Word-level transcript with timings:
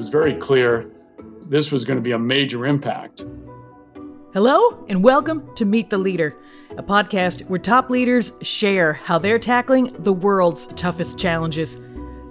was 0.00 0.08
very 0.08 0.32
clear 0.32 0.90
this 1.42 1.70
was 1.70 1.84
going 1.84 1.98
to 1.98 2.02
be 2.02 2.12
a 2.12 2.18
major 2.18 2.64
impact. 2.64 3.26
Hello, 4.32 4.82
and 4.88 5.04
welcome 5.04 5.54
to 5.56 5.66
Meet 5.66 5.90
the 5.90 5.98
Leader, 5.98 6.38
a 6.78 6.82
podcast 6.82 7.46
where 7.50 7.58
top 7.58 7.90
leaders 7.90 8.32
share 8.40 8.94
how 8.94 9.18
they're 9.18 9.38
tackling 9.38 9.94
the 10.02 10.12
world's 10.14 10.68
toughest 10.68 11.18
challenges. 11.18 11.76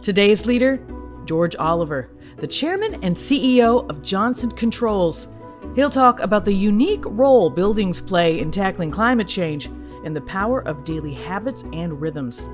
Today's 0.01 0.47
leader, 0.47 0.83
George 1.25 1.55
Oliver, 1.57 2.09
the 2.37 2.47
chairman 2.47 2.95
and 3.03 3.15
CEO 3.15 3.87
of 3.87 4.01
Johnson 4.01 4.49
Controls. 4.49 5.27
He'll 5.75 5.91
talk 5.91 6.21
about 6.21 6.45
the 6.45 6.53
unique 6.53 7.03
role 7.05 7.51
buildings 7.51 8.01
play 8.01 8.39
in 8.39 8.49
tackling 8.49 8.89
climate 8.89 9.27
change 9.27 9.67
and 10.05 10.15
the 10.15 10.21
power 10.21 10.61
of 10.61 10.85
daily 10.85 11.13
habits 11.13 11.61
and 11.71 12.01
rhythms. 12.01 12.47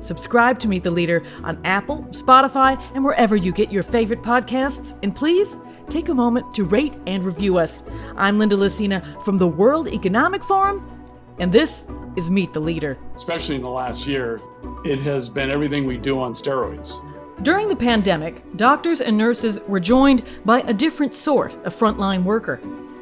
Subscribe 0.00 0.58
to 0.60 0.68
Meet 0.68 0.84
the 0.84 0.90
Leader 0.90 1.22
on 1.44 1.60
Apple, 1.64 2.04
Spotify, 2.10 2.82
and 2.94 3.04
wherever 3.04 3.36
you 3.36 3.52
get 3.52 3.72
your 3.72 3.82
favorite 3.82 4.22
podcasts. 4.22 4.98
And 5.02 5.14
please 5.14 5.56
take 5.88 6.08
a 6.08 6.14
moment 6.14 6.54
to 6.54 6.64
rate 6.64 6.94
and 7.06 7.24
review 7.24 7.58
us. 7.58 7.82
I'm 8.16 8.38
Linda 8.38 8.56
Lacina 8.56 9.24
from 9.24 9.38
the 9.38 9.48
World 9.48 9.88
Economic 9.88 10.44
Forum, 10.44 10.84
and 11.38 11.52
this 11.52 11.86
is 12.16 12.30
Meet 12.30 12.52
the 12.52 12.60
Leader. 12.60 12.98
Especially 13.14 13.56
in 13.56 13.62
the 13.62 13.68
last 13.68 14.06
year, 14.06 14.40
it 14.84 14.98
has 15.00 15.28
been 15.28 15.50
everything 15.50 15.86
we 15.86 15.96
do 15.96 16.20
on 16.20 16.32
steroids. 16.32 17.02
During 17.42 17.68
the 17.68 17.76
pandemic, 17.76 18.42
doctors 18.56 19.00
and 19.00 19.16
nurses 19.16 19.60
were 19.68 19.78
joined 19.78 20.24
by 20.44 20.60
a 20.62 20.74
different 20.74 21.14
sort 21.14 21.54
of 21.64 21.74
frontline 21.74 22.24
worker 22.24 22.60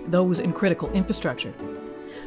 those 0.09 0.41
in 0.41 0.53
critical 0.53 0.91
infrastructure. 0.93 1.53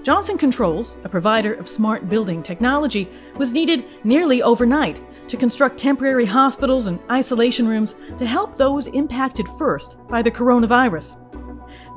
Johnson 0.01 0.37
Controls, 0.37 0.97
a 1.03 1.09
provider 1.09 1.53
of 1.53 1.67
smart 1.67 2.07
building 2.07 2.41
technology, 2.41 3.09
was 3.35 3.51
needed 3.51 3.83
nearly 4.05 4.41
overnight 4.41 5.01
to 5.27 5.35
construct 5.35 5.77
temporary 5.77 6.25
hospitals 6.25 6.87
and 6.87 6.99
isolation 7.11 7.67
rooms 7.67 7.95
to 8.17 8.25
help 8.25 8.57
those 8.57 8.87
impacted 8.87 9.47
first 9.57 9.97
by 10.07 10.21
the 10.21 10.31
coronavirus. 10.31 11.17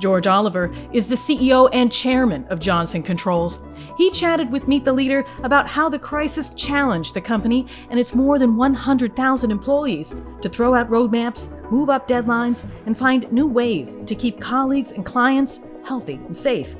George 0.01 0.27
Oliver 0.27 0.73
is 0.93 1.07
the 1.07 1.15
CEO 1.15 1.69
and 1.73 1.93
chairman 1.93 2.45
of 2.49 2.59
Johnson 2.59 3.05
Controls. 3.05 3.61
He 3.97 4.11
chatted 4.11 4.51
with 4.51 4.67
Meet 4.67 4.85
the 4.85 4.93
Leader 4.93 5.25
about 5.45 5.69
how 5.69 5.89
the 5.89 5.99
crisis 5.99 6.51
challenged 6.55 7.15
the 7.15 7.21
company 7.21 7.69
and 7.89 8.01
its 8.01 8.17
more 8.17 8.37
than 8.39 8.57
100,000 8.57 9.51
employees 9.51 10.15
to 10.41 10.49
throw 10.49 10.75
out 10.75 10.91
roadmaps, 10.91 11.49
move 11.71 11.89
up 11.89 12.09
deadlines, 12.09 12.69
and 12.87 12.99
find 12.99 13.31
new 13.31 13.47
ways 13.47 13.97
to 14.07 14.17
keep 14.17 14.41
colleagues 14.41 14.91
and 14.91 15.07
clients 15.07 15.61
healthy 15.85 16.15
and 16.15 16.37
safe. 16.37 16.75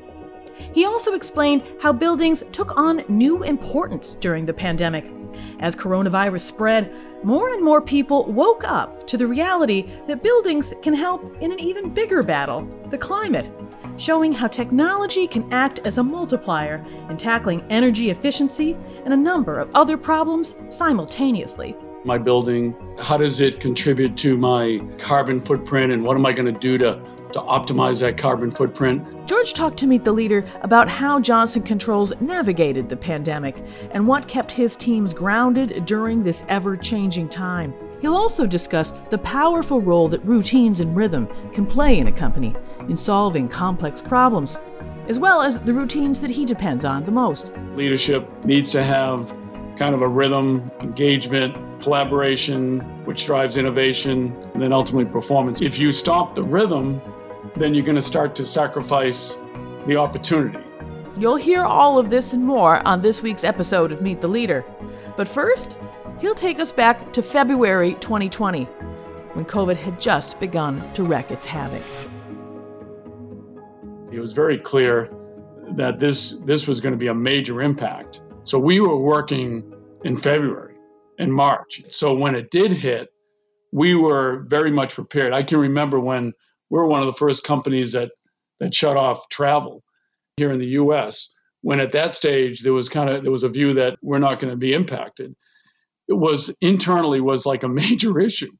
He 0.73 0.85
also 0.85 1.13
explained 1.13 1.63
how 1.81 1.93
buildings 1.93 2.43
took 2.51 2.75
on 2.77 3.03
new 3.07 3.43
importance 3.43 4.13
during 4.13 4.45
the 4.45 4.53
pandemic. 4.53 5.11
As 5.59 5.75
coronavirus 5.75 6.41
spread, 6.41 6.93
more 7.23 7.53
and 7.53 7.63
more 7.63 7.81
people 7.81 8.25
woke 8.25 8.63
up 8.65 9.07
to 9.07 9.17
the 9.17 9.25
reality 9.25 9.89
that 10.07 10.21
buildings 10.21 10.73
can 10.81 10.93
help 10.93 11.35
in 11.41 11.51
an 11.51 11.59
even 11.59 11.93
bigger 11.93 12.21
battle 12.21 12.67
the 12.89 12.97
climate, 12.97 13.49
showing 13.97 14.33
how 14.33 14.47
technology 14.47 15.27
can 15.27 15.51
act 15.53 15.79
as 15.85 15.97
a 15.97 16.03
multiplier 16.03 16.85
in 17.09 17.17
tackling 17.17 17.63
energy 17.69 18.09
efficiency 18.09 18.75
and 19.05 19.13
a 19.13 19.17
number 19.17 19.59
of 19.59 19.69
other 19.73 19.97
problems 19.97 20.55
simultaneously. 20.69 21.75
My 22.03 22.17
building, 22.17 22.75
how 22.99 23.15
does 23.15 23.39
it 23.39 23.61
contribute 23.61 24.17
to 24.17 24.35
my 24.35 24.81
carbon 24.97 25.39
footprint, 25.39 25.93
and 25.93 26.03
what 26.03 26.17
am 26.17 26.25
I 26.25 26.33
going 26.33 26.53
to 26.53 26.59
do 26.59 26.77
to 26.79 27.01
to 27.33 27.39
optimize 27.41 27.99
that 28.01 28.17
carbon 28.17 28.51
footprint. 28.51 29.03
George 29.27 29.53
talked 29.53 29.77
to 29.79 29.87
Meet 29.87 30.03
the 30.03 30.11
Leader 30.11 30.49
about 30.61 30.87
how 30.87 31.19
Johnson 31.19 31.63
Controls 31.63 32.13
navigated 32.21 32.89
the 32.89 32.95
pandemic 32.95 33.55
and 33.91 34.07
what 34.07 34.27
kept 34.27 34.51
his 34.51 34.75
teams 34.75 35.13
grounded 35.13 35.85
during 35.85 36.23
this 36.23 36.43
ever 36.47 36.77
changing 36.77 37.29
time. 37.29 37.73
He'll 38.01 38.15
also 38.15 38.45
discuss 38.45 38.91
the 39.09 39.17
powerful 39.17 39.79
role 39.79 40.09
that 40.09 40.23
routines 40.25 40.81
and 40.81 40.95
rhythm 40.95 41.27
can 41.53 41.65
play 41.65 41.99
in 41.99 42.07
a 42.07 42.11
company 42.11 42.53
in 42.89 42.97
solving 42.97 43.47
complex 43.47 44.01
problems, 44.01 44.59
as 45.07 45.19
well 45.19 45.41
as 45.41 45.59
the 45.59 45.73
routines 45.73 46.19
that 46.21 46.29
he 46.29 46.43
depends 46.43 46.83
on 46.83 47.05
the 47.05 47.11
most. 47.11 47.53
Leadership 47.75 48.27
needs 48.43 48.71
to 48.71 48.83
have 48.83 49.33
kind 49.77 49.95
of 49.95 50.01
a 50.01 50.07
rhythm, 50.07 50.69
engagement, 50.81 51.55
collaboration, 51.81 52.79
which 53.05 53.25
drives 53.25 53.57
innovation, 53.57 54.35
and 54.53 54.61
then 54.61 54.71
ultimately 54.71 55.09
performance. 55.09 55.61
If 55.61 55.79
you 55.79 55.91
stop 55.91 56.35
the 56.35 56.43
rhythm, 56.43 57.01
then 57.55 57.73
you're 57.73 57.85
going 57.85 57.95
to 57.95 58.01
start 58.01 58.35
to 58.35 58.45
sacrifice 58.45 59.37
the 59.87 59.95
opportunity. 59.95 60.59
You'll 61.19 61.35
hear 61.35 61.63
all 61.63 61.99
of 61.99 62.09
this 62.09 62.33
and 62.33 62.43
more 62.43 62.85
on 62.87 63.01
this 63.01 63.21
week's 63.21 63.43
episode 63.43 63.91
of 63.91 64.01
Meet 64.01 64.21
the 64.21 64.27
Leader. 64.27 64.65
But 65.15 65.27
first, 65.27 65.77
he'll 66.19 66.33
take 66.33 66.59
us 66.59 66.71
back 66.71 67.13
to 67.13 67.21
February 67.21 67.93
2020, 67.95 68.67
when 69.33 69.45
COVID 69.45 69.77
had 69.77 69.99
just 69.99 70.39
begun 70.39 70.91
to 70.93 71.03
wreak 71.03 71.31
its 71.31 71.45
havoc. 71.45 71.83
It 74.11 74.19
was 74.19 74.33
very 74.33 74.57
clear 74.57 75.11
that 75.71 75.99
this, 75.99 76.37
this 76.45 76.67
was 76.67 76.79
going 76.79 76.93
to 76.93 76.97
be 76.97 77.07
a 77.07 77.13
major 77.13 77.61
impact. 77.61 78.21
So 78.43 78.59
we 78.59 78.79
were 78.79 78.97
working 78.97 79.73
in 80.03 80.17
February 80.17 80.75
and 81.19 81.33
March. 81.33 81.81
So 81.89 82.13
when 82.13 82.35
it 82.35 82.51
did 82.51 82.71
hit, 82.71 83.09
we 83.71 83.95
were 83.95 84.45
very 84.47 84.69
much 84.69 84.93
prepared. 84.95 85.33
I 85.33 85.41
can 85.41 85.57
remember 85.57 85.99
when 85.99 86.33
we're 86.73 86.87
one 86.87 87.01
of 87.01 87.05
the 87.05 87.13
first 87.13 87.43
companies 87.43 87.91
that 87.91 88.09
that 88.59 88.73
shut 88.73 88.97
off 88.97 89.29
travel 89.29 89.83
here 90.37 90.51
in 90.51 90.57
the 90.57 90.73
U.S. 90.81 91.29
When 91.61 91.79
at 91.79 91.91
that 91.91 92.15
stage 92.15 92.63
there 92.63 92.73
was 92.73 92.89
kind 92.89 93.11
of 93.11 93.21
there 93.21 93.31
was 93.31 93.43
a 93.43 93.49
view 93.49 93.75
that 93.75 93.99
we're 94.01 94.17
not 94.17 94.39
going 94.39 94.49
to 94.49 94.57
be 94.57 94.73
impacted. 94.73 95.35
It 96.07 96.15
was 96.15 96.51
internally 96.61 97.21
was 97.21 97.45
like 97.45 97.61
a 97.61 97.67
major 97.83 98.19
issue, 98.19 98.51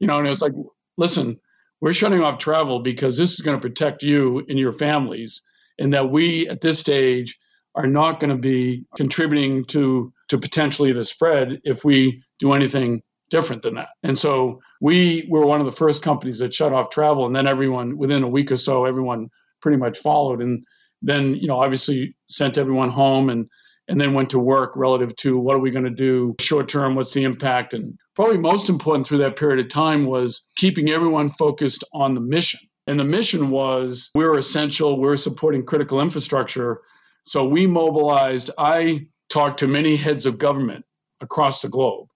you 0.00 0.06
know, 0.06 0.18
and 0.18 0.26
it's 0.26 0.40
like, 0.40 0.54
listen, 0.96 1.38
we're 1.82 1.92
shutting 1.92 2.22
off 2.22 2.38
travel 2.38 2.80
because 2.80 3.18
this 3.18 3.34
is 3.34 3.42
going 3.42 3.60
to 3.60 3.68
protect 3.68 4.02
you 4.02 4.46
and 4.48 4.58
your 4.58 4.72
families, 4.72 5.42
and 5.78 5.92
that 5.92 6.10
we 6.10 6.48
at 6.48 6.62
this 6.62 6.78
stage 6.78 7.36
are 7.74 7.86
not 7.86 8.18
going 8.18 8.30
to 8.30 8.40
be 8.40 8.86
contributing 8.96 9.66
to 9.66 10.10
to 10.30 10.38
potentially 10.38 10.92
the 10.92 11.04
spread 11.04 11.60
if 11.64 11.84
we 11.84 12.22
do 12.38 12.54
anything 12.54 13.02
different 13.30 13.62
than 13.62 13.74
that. 13.74 13.90
And 14.02 14.18
so 14.18 14.60
we 14.80 15.26
were 15.28 15.46
one 15.46 15.60
of 15.60 15.66
the 15.66 15.72
first 15.72 16.02
companies 16.02 16.38
that 16.38 16.54
shut 16.54 16.72
off 16.72 16.90
travel, 16.90 17.26
and 17.26 17.34
then 17.34 17.46
everyone 17.46 17.96
within 17.96 18.22
a 18.22 18.28
week 18.28 18.50
or 18.50 18.56
so, 18.56 18.84
everyone 18.84 19.28
pretty 19.60 19.76
much 19.76 19.98
followed, 19.98 20.40
and 20.40 20.64
then 21.02 21.34
you 21.34 21.46
know 21.46 21.60
obviously 21.60 22.14
sent 22.28 22.58
everyone 22.58 22.90
home 22.90 23.30
and 23.30 23.48
and 23.88 24.00
then 24.00 24.12
went 24.12 24.28
to 24.30 24.38
work 24.38 24.76
relative 24.76 25.16
to 25.16 25.38
what 25.38 25.56
are 25.56 25.60
we 25.60 25.70
going 25.70 25.84
to 25.84 25.90
do 25.90 26.34
short 26.40 26.68
term 26.68 26.94
what's 26.94 27.14
the 27.14 27.24
impact? 27.24 27.72
And 27.74 27.98
probably 28.14 28.38
most 28.38 28.68
important 28.68 29.06
through 29.06 29.18
that 29.18 29.36
period 29.36 29.64
of 29.64 29.70
time 29.70 30.04
was 30.04 30.42
keeping 30.56 30.90
everyone 30.90 31.30
focused 31.30 31.84
on 31.92 32.14
the 32.14 32.20
mission. 32.20 32.60
And 32.86 32.98
the 33.00 33.04
mission 33.04 33.50
was 33.50 34.10
we're 34.14 34.36
essential 34.36 34.98
we're 34.98 35.16
supporting 35.16 35.64
critical 35.64 36.00
infrastructure. 36.00 36.80
So 37.24 37.44
we 37.44 37.66
mobilized 37.66 38.50
i 38.58 39.06
talked 39.28 39.58
to 39.60 39.66
many 39.66 39.96
heads 39.96 40.24
of 40.24 40.38
government 40.38 40.84
across 41.20 41.60
the 41.60 41.68
globe 41.68 42.08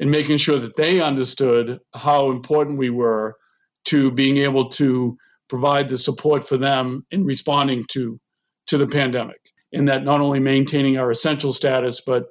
and 0.00 0.10
making 0.10 0.38
sure 0.38 0.58
that 0.58 0.76
they 0.76 1.00
understood 1.00 1.78
how 1.94 2.30
important 2.30 2.78
we 2.78 2.90
were 2.90 3.36
to 3.84 4.10
being 4.10 4.38
able 4.38 4.68
to 4.70 5.16
provide 5.48 5.88
the 5.88 5.98
support 5.98 6.48
for 6.48 6.56
them 6.56 7.04
in 7.10 7.24
responding 7.24 7.84
to 7.90 8.18
to 8.66 8.78
the 8.78 8.86
pandemic. 8.86 9.40
In 9.72 9.84
that 9.84 10.04
not 10.04 10.20
only 10.20 10.40
maintaining 10.40 10.98
our 10.98 11.10
essential 11.10 11.52
status 11.52 12.00
but 12.00 12.24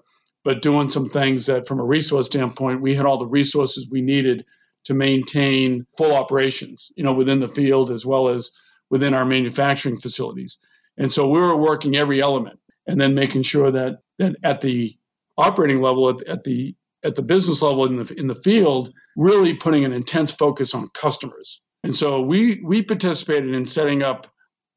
but 0.44 0.62
doing 0.62 0.90
some 0.90 1.06
things 1.06 1.46
that 1.46 1.68
from 1.68 1.80
a 1.80 1.86
resource 1.86 2.26
standpoint 2.26 2.82
we 2.82 2.96
had 2.96 3.06
all 3.06 3.18
the 3.18 3.26
resources 3.26 3.88
we 3.90 4.02
needed 4.02 4.46
to 4.86 4.94
maintain 4.94 5.86
full 5.98 6.16
operations 6.16 6.92
you 6.96 7.04
know 7.04 7.14
within 7.14 7.40
the 7.40 7.48
field 7.48 7.92
as 7.92 8.06
well 8.06 8.30
as 8.30 8.52
within 8.90 9.14
our 9.14 9.26
manufacturing 9.26 10.00
facilities. 10.00 10.58
And 10.98 11.14
so 11.14 11.28
we 11.28 11.40
were 11.40 11.56
working 11.56 11.96
every 11.96 12.22
element 12.22 12.60
and 12.88 13.00
then 13.00 13.14
making 13.14 13.44
sure 13.44 13.70
that 13.72 14.00
that 14.18 14.36
at 14.44 14.62
the 14.62 14.98
operating 15.38 15.82
level 15.82 16.10
at, 16.10 16.28
at 16.28 16.44
the 16.44 16.76
at 17.04 17.16
the 17.16 17.22
business 17.22 17.62
level 17.62 17.86
in 17.86 17.96
the 17.96 18.14
in 18.18 18.28
the 18.28 18.36
field, 18.36 18.94
really 19.16 19.54
putting 19.54 19.86
an 19.86 19.94
intense 19.94 20.32
focus 20.32 20.74
on 20.74 20.88
customers. 20.94 21.62
And 21.84 21.96
so 21.96 22.22
we 22.22 22.62
we 22.64 22.82
participated 22.82 23.54
in 23.54 23.66
setting 23.66 24.04
up 24.04 24.28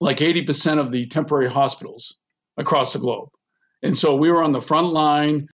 like 0.01 0.19
80% 0.19 0.79
of 0.79 0.91
the 0.91 1.07
temporary 1.07 1.51
hospitals 1.51 2.17
across 2.59 2.93
the 2.93 2.99
globe. 2.99 3.29
And 3.83 3.97
so 3.97 4.17
we 4.17 4.31
were 4.31 4.43
on 4.43 4.53
the 4.53 4.61
front 4.61 4.89
line. 4.89 5.49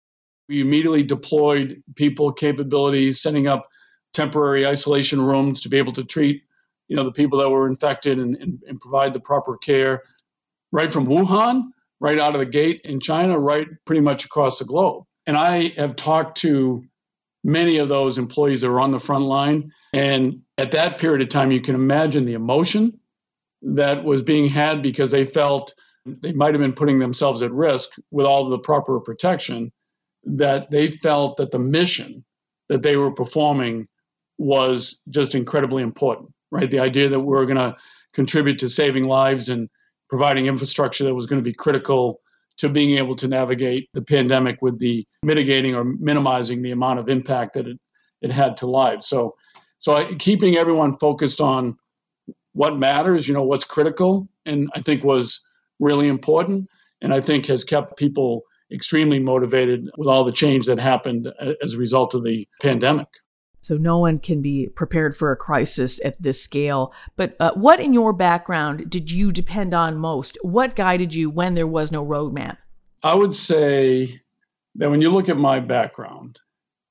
We 0.47 0.61
immediately 0.61 1.03
deployed 1.03 1.83
people, 1.95 2.31
capabilities, 2.31 3.19
setting 3.19 3.47
up 3.47 3.67
temporary 4.13 4.65
isolation 4.65 5.21
rooms 5.21 5.59
to 5.61 5.69
be 5.69 5.77
able 5.77 5.91
to 5.93 6.03
treat, 6.03 6.43
you 6.87 6.95
know, 6.95 7.03
the 7.03 7.11
people 7.11 7.39
that 7.39 7.49
were 7.49 7.67
infected 7.67 8.19
and, 8.19 8.37
and, 8.37 8.61
and 8.67 8.79
provide 8.79 9.11
the 9.11 9.19
proper 9.19 9.57
care 9.57 10.01
right 10.71 10.91
from 10.91 11.07
Wuhan, 11.07 11.63
right 11.99 12.19
out 12.19 12.33
of 12.33 12.39
the 12.39 12.45
gate 12.45 12.81
in 12.83 12.99
China, 12.99 13.37
right 13.37 13.67
pretty 13.85 14.01
much 14.01 14.25
across 14.25 14.59
the 14.59 14.65
globe. 14.65 15.03
And 15.27 15.37
I 15.37 15.73
have 15.77 15.95
talked 15.95 16.37
to 16.39 16.83
many 17.43 17.77
of 17.77 17.89
those 17.89 18.17
employees 18.17 18.61
that 18.61 18.69
are 18.69 18.79
on 18.79 18.91
the 18.91 18.99
front 18.99 19.25
line. 19.25 19.71
And 19.93 20.41
at 20.57 20.71
that 20.71 20.97
period 20.97 21.21
of 21.21 21.29
time, 21.29 21.51
you 21.51 21.61
can 21.61 21.75
imagine 21.75 22.25
the 22.25 22.33
emotion 22.33 22.99
that 23.61 24.03
was 24.03 24.23
being 24.23 24.47
had 24.47 24.81
because 24.81 25.11
they 25.11 25.25
felt 25.25 25.73
they 26.05 26.31
might 26.31 26.53
have 26.53 26.61
been 26.61 26.73
putting 26.73 26.99
themselves 26.99 27.41
at 27.41 27.51
risk 27.51 27.91
with 28.11 28.25
all 28.25 28.47
the 28.47 28.57
proper 28.57 28.99
protection, 28.99 29.71
that 30.23 30.71
they 30.71 30.89
felt 30.89 31.37
that 31.37 31.51
the 31.51 31.59
mission 31.59 32.25
that 32.69 32.81
they 32.81 32.95
were 32.95 33.11
performing 33.11 33.87
was 34.37 34.97
just 35.09 35.35
incredibly 35.35 35.83
important, 35.83 36.29
right? 36.51 36.69
The 36.71 36.79
idea 36.79 37.09
that 37.09 37.19
we 37.19 37.25
we're 37.25 37.45
going 37.45 37.57
to 37.57 37.75
contribute 38.13 38.59
to 38.59 38.69
saving 38.69 39.07
lives 39.07 39.49
and 39.49 39.69
providing 40.09 40.45
infrastructure 40.45 41.03
that 41.03 41.13
was 41.13 41.25
going 41.25 41.41
to 41.41 41.47
be 41.47 41.53
critical 41.53 42.21
to 42.57 42.69
being 42.69 42.97
able 42.97 43.15
to 43.15 43.27
navigate 43.27 43.89
the 43.93 44.01
pandemic 44.01 44.61
with 44.61 44.79
the 44.79 45.05
mitigating 45.23 45.75
or 45.75 45.83
minimizing 45.83 46.61
the 46.61 46.71
amount 46.71 46.99
of 46.99 47.09
impact 47.09 47.53
that 47.53 47.67
it, 47.67 47.79
it 48.21 48.31
had 48.31 48.57
to 48.57 48.67
lives. 48.67 49.07
So, 49.07 49.35
so 49.79 49.93
I, 49.93 50.13
keeping 50.15 50.57
everyone 50.57 50.97
focused 50.97 51.39
on 51.39 51.77
what 52.53 52.77
matters, 52.77 53.27
you 53.27 53.33
know, 53.33 53.43
what's 53.43 53.65
critical, 53.65 54.27
and 54.45 54.69
I 54.73 54.81
think 54.81 55.03
was 55.03 55.41
really 55.79 56.07
important, 56.07 56.67
and 57.01 57.13
I 57.13 57.21
think 57.21 57.45
has 57.45 57.63
kept 57.63 57.97
people 57.97 58.41
extremely 58.71 59.19
motivated 59.19 59.89
with 59.97 60.07
all 60.07 60.23
the 60.23 60.31
change 60.31 60.65
that 60.65 60.79
happened 60.79 61.31
as 61.63 61.75
a 61.75 61.77
result 61.77 62.15
of 62.15 62.23
the 62.23 62.47
pandemic. 62.61 63.07
So 63.67 63.75
no 63.75 63.97
one 63.97 64.19
can 64.19 64.41
be 64.41 64.69
prepared 64.69 65.13
for 65.13 65.33
a 65.33 65.35
crisis 65.35 65.99
at 66.05 66.21
this 66.21 66.41
scale. 66.41 66.93
But 67.17 67.35
uh, 67.41 67.51
what 67.55 67.81
in 67.81 67.91
your 67.91 68.13
background 68.13 68.89
did 68.89 69.11
you 69.11 69.29
depend 69.29 69.73
on 69.73 69.97
most? 69.97 70.37
What 70.41 70.77
guided 70.77 71.13
you 71.13 71.29
when 71.29 71.53
there 71.53 71.67
was 71.67 71.91
no 71.91 72.05
roadmap? 72.05 72.59
I 73.03 73.13
would 73.13 73.35
say 73.35 74.21
that 74.75 74.89
when 74.89 75.01
you 75.01 75.09
look 75.09 75.27
at 75.27 75.35
my 75.35 75.59
background 75.59 76.39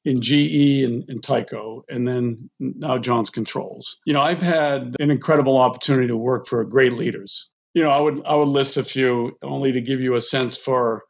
in 0.05 0.21
GE 0.21 0.85
and, 0.85 1.03
and 1.09 1.23
Tyco, 1.23 1.81
and 1.89 2.07
then 2.07 2.51
now 2.61 2.99
Johnson 2.99 3.33
Controls, 3.33 3.97
you 4.05 4.13
know, 4.13 4.21
I've 4.21 4.43
had 4.43 4.97
an 5.01 5.11
incredible 5.11 5.57
opportunity 5.57 6.09
to 6.09 6.17
work 6.17 6.47
for 6.47 6.63
great 6.63 6.93
leaders. 6.93 7.49
You 7.73 7.85
know, 7.85 7.89
I 7.89 8.03
would 8.03 8.23
I 8.27 8.35
would 8.35 8.49
list 8.49 8.77
a 8.77 8.85
few 8.85 9.33
only 9.43 9.73
to 9.73 9.81
give 9.81 10.03
you 10.03 10.15
a 10.15 10.21
sense 10.21 10.59
for 10.59 11.05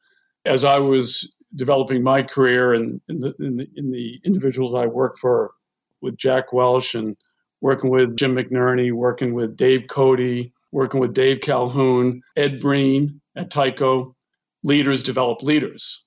as 0.45 0.65
I 0.65 0.79
was 0.79 1.29
developing 1.57 2.03
my 2.03 2.23
career 2.23 2.75
and 2.75 3.01
in, 3.09 3.25
in, 3.25 3.35
in, 3.41 3.57
the, 3.57 3.69
in 3.77 3.91
the 3.91 4.21
individuals 4.25 4.75
I 4.75 4.87
work 4.87 5.19
for 5.19 5.53
with 6.01 6.17
Jack 6.17 6.53
Welch 6.53 6.95
and 6.95 7.17
working 7.61 7.91
with 7.91 8.17
Jim 8.17 8.37
McNerney, 8.37 8.93
working 8.93 9.35
with 9.35 9.57
Dave 9.57 9.87
Cote, 9.89 10.51
working 10.73 11.01
with 11.01 11.15
Dave 11.15 11.41
Calhoun, 11.41 12.23
Ed 12.37 12.61
Breen 12.61 13.21
at 13.35 13.51
Tyco. 13.51 14.15
Leaders 14.63 15.03
develop 15.03 15.43
leaders. 15.43 16.05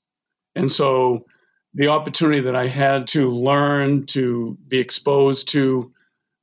And 0.55 0.71
so 0.71 1.25
the 1.73 1.87
opportunity 1.87 2.41
that 2.41 2.55
I 2.55 2.67
had 2.67 3.07
to 3.07 3.29
learn, 3.29 4.05
to 4.07 4.57
be 4.67 4.79
exposed 4.79 5.47
to 5.49 5.91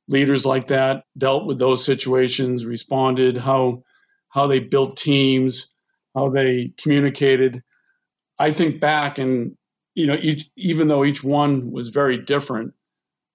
leaders 0.07 0.45
like 0.45 0.67
that, 0.67 1.03
dealt 1.17 1.45
with 1.45 1.59
those 1.59 1.85
situations, 1.85 2.65
responded, 2.65 3.37
how 3.37 3.83
how 4.29 4.47
they 4.47 4.59
built 4.59 4.97
teams, 4.97 5.69
how 6.15 6.29
they 6.29 6.71
communicated, 6.77 7.63
I 8.39 8.51
think 8.51 8.79
back 8.79 9.17
and 9.17 9.55
you 9.95 10.05
know 10.05 10.17
each 10.19 10.49
even 10.55 10.87
though 10.87 11.03
each 11.03 11.23
one 11.23 11.71
was 11.71 11.89
very 11.89 12.17
different, 12.17 12.73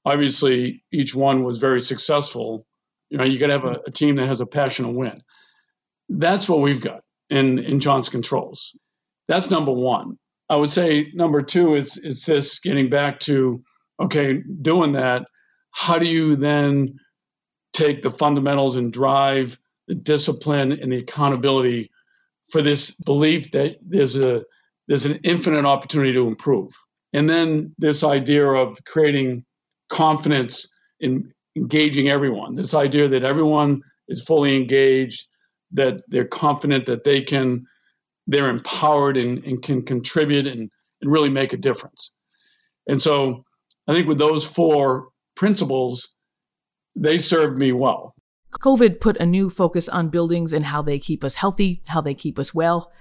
obviously 0.04 0.84
each 0.93 1.14
one 1.14 1.44
was 1.44 1.58
very 1.58 1.81
successful. 1.81 2.66
You 3.10 3.19
know, 3.19 3.25
you 3.25 3.38
got 3.38 3.49
to 3.49 3.52
have 3.52 3.64
a, 3.64 3.81
a, 3.87 3.90
team 3.90 4.16
that 4.16 4.26
has 4.26 4.40
a 4.40 4.46
passion 4.46 4.87
to 4.87 4.90
win. 4.90 5.22
That's 6.08 6.49
what 6.49 6.60
we've 6.60 6.81
got 6.81 7.02
in 7.31 7.58
in 7.58 7.81
Johnson 7.81 8.12
Controls. 8.12 8.76
That's 9.28 9.50
number 9.50 9.72
one. 9.72 10.19
I 10.49 10.56
would 10.56 10.70
say 10.70 11.10
number 11.14 11.43
two 11.43 11.75
it's 11.75 11.96
it's 11.99 12.26
this 12.26 12.58
getting 12.58 12.88
back 12.88 13.20
to 13.20 13.62
okay, 14.00 14.43
doing 14.60 14.93
that. 14.93 15.26
How 15.72 15.99
do 15.99 16.08
you 16.08 16.37
then 16.37 16.99
take 17.72 18.02
the 18.02 18.10
fundamentals 18.10 18.76
and 18.76 18.93
drive 18.93 19.58
the 19.88 19.94
discipline 19.94 20.72
and 20.72 20.93
the 20.93 20.99
accountability 20.99 21.90
for 22.49 22.62
this 22.62 22.90
belief 22.90 23.50
that 23.52 23.78
there's 23.81 24.16
a 24.16 24.44
there's 24.93 25.06
an 25.06 25.19
infinite 25.25 25.65
opportunity 25.65 26.12
to 26.12 26.29
improve. 26.29 26.71
And 27.15 27.27
then 27.27 27.75
this 27.79 28.05
idea 28.05 28.47
of 28.47 28.77
creating 28.85 29.47
confidence 29.89 30.69
in 31.00 31.33
engaging 31.56 32.11
everyone, 32.11 32.56
this 32.56 32.75
idea 32.75 33.09
that 33.09 33.25
everyone 33.25 33.81
is 34.09 34.23
fully 34.23 34.55
engaged, 34.55 35.25
that 35.71 36.03
they're 36.09 36.27
confident 36.27 36.85
that 36.85 37.05
they 37.05 37.23
can, 37.23 37.65
they're 38.27 38.50
empowered 38.50 39.17
and, 39.17 39.43
and 39.47 39.62
can 39.62 39.81
contribute 39.81 40.47
and, 40.47 40.71
and 41.00 41.11
really 41.11 41.31
make 41.31 41.55
a 41.55 41.56
difference. 41.56 42.12
And 42.87 43.00
so 43.00 43.45
I 43.88 43.95
think 43.95 44.06
with 44.06 44.19
those 44.19 44.45
four 44.45 45.09
principles, 45.37 46.11
they 46.95 47.17
served 47.17 47.56
me 47.56 47.73
well. 47.73 48.15
COVID 48.61 49.00
put 49.00 49.17
a 49.17 49.25
new 49.25 49.49
focus 49.49 49.88
on 49.88 50.11
buildings 50.11 50.53
and 50.53 50.67
how 50.67 50.83
they 50.83 50.99
keep 50.99 51.25
us 51.25 51.37
healthy, 51.37 51.81
how 51.88 52.03
they 52.03 52.12
keep 52.12 52.38
us 52.38 52.53
well. 52.53 52.93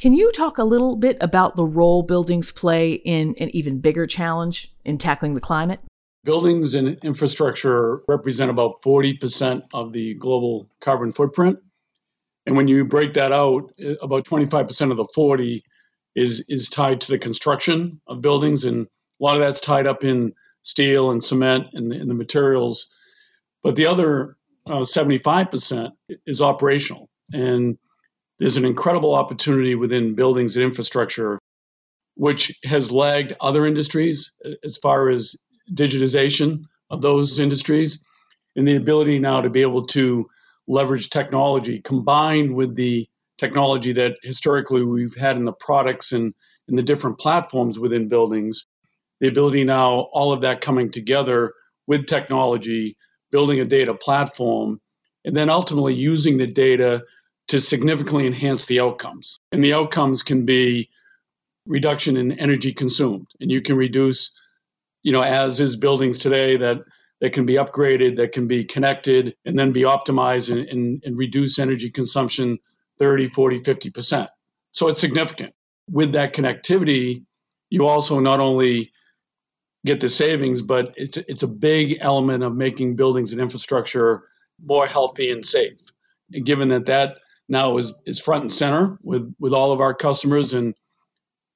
Can 0.00 0.14
you 0.14 0.32
talk 0.32 0.56
a 0.56 0.64
little 0.64 0.96
bit 0.96 1.18
about 1.20 1.56
the 1.56 1.64
role 1.64 2.02
buildings 2.02 2.50
play 2.50 2.94
in 2.94 3.34
an 3.38 3.54
even 3.54 3.80
bigger 3.80 4.06
challenge 4.06 4.72
in 4.82 4.96
tackling 4.96 5.34
the 5.34 5.42
climate? 5.42 5.80
Buildings 6.24 6.74
and 6.74 6.98
infrastructure 7.04 8.00
represent 8.08 8.50
about 8.50 8.80
40% 8.80 9.62
of 9.74 9.92
the 9.92 10.14
global 10.14 10.70
carbon 10.80 11.12
footprint. 11.12 11.58
And 12.46 12.56
when 12.56 12.66
you 12.66 12.86
break 12.86 13.12
that 13.12 13.30
out, 13.30 13.72
eh, 13.78 13.96
about 14.00 14.24
25% 14.24 14.90
of 14.90 14.96
the 14.96 15.06
40 15.14 15.62
is, 16.16 16.42
is 16.48 16.70
tied 16.70 17.02
to 17.02 17.10
the 17.10 17.18
construction 17.18 18.00
of 18.06 18.22
buildings. 18.22 18.64
And 18.64 18.86
a 18.86 19.22
lot 19.22 19.34
of 19.34 19.42
that's 19.42 19.60
tied 19.60 19.86
up 19.86 20.02
in 20.02 20.32
steel 20.62 21.10
and 21.10 21.22
cement 21.22 21.66
and, 21.74 21.92
and 21.92 22.08
the 22.08 22.14
materials. 22.14 22.88
But 23.62 23.76
the 23.76 23.84
other 23.84 24.38
uh, 24.66 24.80
75% 24.80 25.90
is 26.24 26.40
operational. 26.40 27.10
And 27.34 27.76
there's 28.40 28.56
an 28.56 28.64
incredible 28.64 29.14
opportunity 29.14 29.74
within 29.74 30.14
buildings 30.14 30.56
and 30.56 30.64
infrastructure, 30.64 31.38
which 32.14 32.52
has 32.64 32.90
lagged 32.90 33.36
other 33.40 33.66
industries 33.66 34.32
uh, 34.44 34.50
as 34.64 34.78
far 34.78 35.10
as 35.10 35.36
digitization 35.72 36.64
of 36.90 37.02
those 37.02 37.38
industries 37.38 38.02
and 38.56 38.66
the 38.66 38.74
ability 38.74 39.18
now 39.18 39.40
to 39.40 39.50
be 39.50 39.60
able 39.60 39.86
to 39.86 40.28
leverage 40.66 41.10
technology 41.10 41.80
combined 41.80 42.54
with 42.54 42.74
the 42.74 43.06
technology 43.38 43.92
that 43.92 44.16
historically 44.22 44.82
we've 44.82 45.16
had 45.16 45.36
in 45.36 45.44
the 45.44 45.52
products 45.52 46.10
and 46.10 46.34
in 46.66 46.76
the 46.76 46.82
different 46.82 47.18
platforms 47.18 47.78
within 47.78 48.08
buildings. 48.08 48.66
The 49.20 49.28
ability 49.28 49.64
now 49.64 50.08
all 50.12 50.32
of 50.32 50.40
that 50.40 50.60
coming 50.60 50.90
together 50.90 51.52
with 51.86 52.06
technology 52.06 52.96
building 53.30 53.60
a 53.60 53.64
data 53.64 53.94
platform 53.94 54.80
and 55.24 55.36
then 55.36 55.50
ultimately 55.50 55.94
using 55.94 56.38
the 56.38 56.46
data 56.46 57.02
to 57.50 57.58
significantly 57.58 58.28
enhance 58.28 58.66
the 58.66 58.78
outcomes. 58.78 59.40
And 59.50 59.62
the 59.62 59.74
outcomes 59.74 60.22
can 60.22 60.44
be 60.44 60.88
reduction 61.66 62.16
in 62.16 62.38
energy 62.38 62.72
consumed. 62.72 63.26
And 63.40 63.50
you 63.50 63.60
can 63.60 63.74
reduce, 63.74 64.30
you 65.02 65.10
know, 65.10 65.22
as 65.22 65.60
is 65.60 65.76
buildings 65.76 66.16
today 66.16 66.56
that 66.58 66.78
that 67.20 67.32
can 67.32 67.44
be 67.44 67.54
upgraded, 67.54 68.16
that 68.16 68.30
can 68.30 68.46
be 68.46 68.62
connected, 68.64 69.34
and 69.44 69.58
then 69.58 69.72
be 69.72 69.82
optimized 69.82 70.50
and, 70.50 70.66
and, 70.68 71.02
and 71.04 71.18
reduce 71.18 71.58
energy 71.58 71.90
consumption 71.90 72.56
30, 73.00 73.28
40, 73.30 73.60
50%. 73.60 74.28
So 74.70 74.86
it's 74.86 75.00
significant. 75.00 75.52
With 75.90 76.12
that 76.12 76.32
connectivity, 76.32 77.24
you 77.68 77.88
also 77.88 78.20
not 78.20 78.38
only 78.38 78.92
get 79.84 79.98
the 79.98 80.08
savings, 80.08 80.62
but 80.62 80.94
it's 80.96 81.16
it's 81.16 81.42
a 81.42 81.48
big 81.48 81.98
element 82.00 82.44
of 82.44 82.54
making 82.54 82.94
buildings 82.94 83.32
and 83.32 83.40
infrastructure 83.40 84.22
more 84.64 84.86
healthy 84.86 85.32
and 85.32 85.44
safe. 85.44 85.80
And 86.32 86.46
given 86.46 86.68
that 86.68 86.86
that 86.86 87.16
now 87.50 87.76
is 87.76 87.92
is 88.06 88.20
front 88.20 88.42
and 88.42 88.52
center 88.52 88.98
with 89.02 89.34
with 89.38 89.52
all 89.52 89.72
of 89.72 89.80
our 89.80 89.94
customers 89.94 90.54
and 90.54 90.74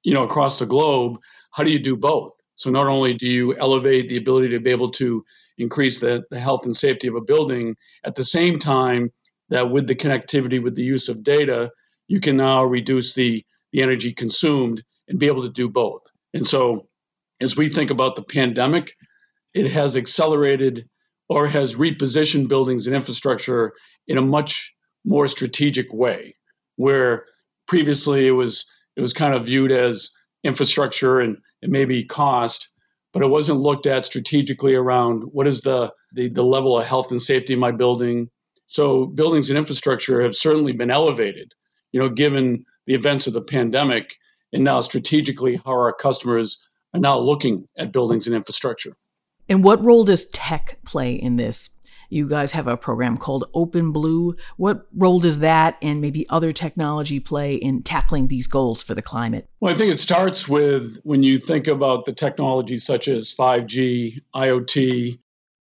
you 0.03 0.13
know 0.13 0.23
across 0.23 0.59
the 0.59 0.65
globe 0.65 1.17
how 1.55 1.63
do 1.63 1.71
you 1.71 1.79
do 1.79 1.95
both? 1.95 2.33
So 2.55 2.69
not 2.69 2.87
only 2.87 3.13
do 3.13 3.27
you 3.27 3.55
elevate 3.57 4.09
the 4.09 4.17
ability 4.17 4.49
to 4.49 4.59
be 4.59 4.71
able 4.71 4.91
to 4.91 5.23
increase 5.57 5.99
the, 5.99 6.23
the 6.29 6.39
health 6.39 6.65
and 6.65 6.75
safety 6.75 7.07
of 7.07 7.15
a 7.15 7.21
building 7.21 7.75
at 8.03 8.15
the 8.15 8.25
same 8.25 8.59
time 8.59 9.11
that 9.49 9.71
with 9.71 9.87
the 9.87 9.95
connectivity 9.95 10.61
with 10.61 10.75
the 10.75 10.83
use 10.83 11.07
of 11.07 11.23
data 11.23 11.71
you 12.07 12.19
can 12.19 12.35
now 12.37 12.63
reduce 12.63 13.13
the 13.13 13.43
the 13.71 13.81
energy 13.81 14.11
consumed 14.11 14.83
and 15.07 15.19
be 15.19 15.27
able 15.27 15.41
to 15.41 15.49
do 15.49 15.69
both. 15.69 16.01
And 16.33 16.45
so 16.45 16.87
as 17.41 17.55
we 17.55 17.69
think 17.69 17.89
about 17.89 18.15
the 18.15 18.23
pandemic 18.23 18.93
it 19.53 19.71
has 19.71 19.95
accelerated 19.95 20.89
or 21.29 21.47
has 21.47 21.75
repositioned 21.75 22.49
buildings 22.49 22.85
and 22.85 22.95
infrastructure 22.95 23.73
in 24.07 24.17
a 24.17 24.21
much 24.21 24.74
more 25.05 25.27
strategic 25.27 25.93
way 25.93 26.35
where 26.75 27.25
previously 27.67 28.27
it 28.27 28.31
was 28.31 28.65
it 28.95 29.01
was 29.01 29.13
kind 29.13 29.35
of 29.35 29.45
viewed 29.45 29.71
as 29.71 30.11
infrastructure 30.43 31.19
and, 31.19 31.37
and 31.61 31.71
maybe 31.71 32.03
cost 32.03 32.69
but 33.13 33.23
it 33.23 33.27
wasn't 33.27 33.59
looked 33.59 33.85
at 33.85 34.03
strategically 34.03 34.75
around 34.75 35.23
what 35.31 35.47
is 35.47 35.61
the, 35.61 35.91
the 36.13 36.27
the 36.27 36.43
level 36.43 36.77
of 36.77 36.85
health 36.85 37.11
and 37.11 37.21
safety 37.21 37.53
in 37.53 37.59
my 37.59 37.71
building. 37.71 38.29
So 38.67 39.05
buildings 39.05 39.49
and 39.49 39.57
infrastructure 39.57 40.21
have 40.21 40.35
certainly 40.35 40.73
been 40.73 40.91
elevated 40.91 41.53
you 41.93 41.99
know 41.99 42.09
given 42.09 42.65
the 42.87 42.93
events 42.93 43.25
of 43.25 43.33
the 43.33 43.41
pandemic 43.41 44.17
and 44.51 44.63
now 44.63 44.81
strategically 44.81 45.55
how 45.65 45.71
our 45.71 45.93
customers 45.93 46.59
are 46.93 46.99
now 46.99 47.17
looking 47.17 47.67
at 47.77 47.91
buildings 47.91 48.27
and 48.27 48.35
infrastructure. 48.35 48.95
And 49.47 49.63
what 49.63 49.83
role 49.83 50.03
does 50.03 50.25
tech 50.25 50.77
play 50.85 51.13
in 51.13 51.35
this 51.37 51.69
you 52.09 52.27
guys 52.27 52.51
have 52.51 52.67
a 52.67 52.77
program 52.77 53.17
called 53.17 53.45
OpenBlue. 53.53 54.37
What 54.57 54.87
role 54.95 55.19
does 55.19 55.39
that 55.39 55.77
and 55.81 56.01
maybe 56.01 56.27
other 56.29 56.53
technology 56.53 57.19
play 57.19 57.55
in 57.55 57.83
tackling 57.83 58.27
these 58.27 58.47
goals 58.47 58.83
for 58.83 58.93
the 58.93 59.01
climate? 59.01 59.49
Well, 59.59 59.73
I 59.73 59.77
think 59.77 59.91
it 59.91 59.99
starts 59.99 60.47
with 60.47 60.99
when 61.03 61.23
you 61.23 61.39
think 61.39 61.67
about 61.67 62.05
the 62.05 62.13
technologies 62.13 62.85
such 62.85 63.07
as 63.07 63.33
5G, 63.33 64.21
IoT, 64.33 65.19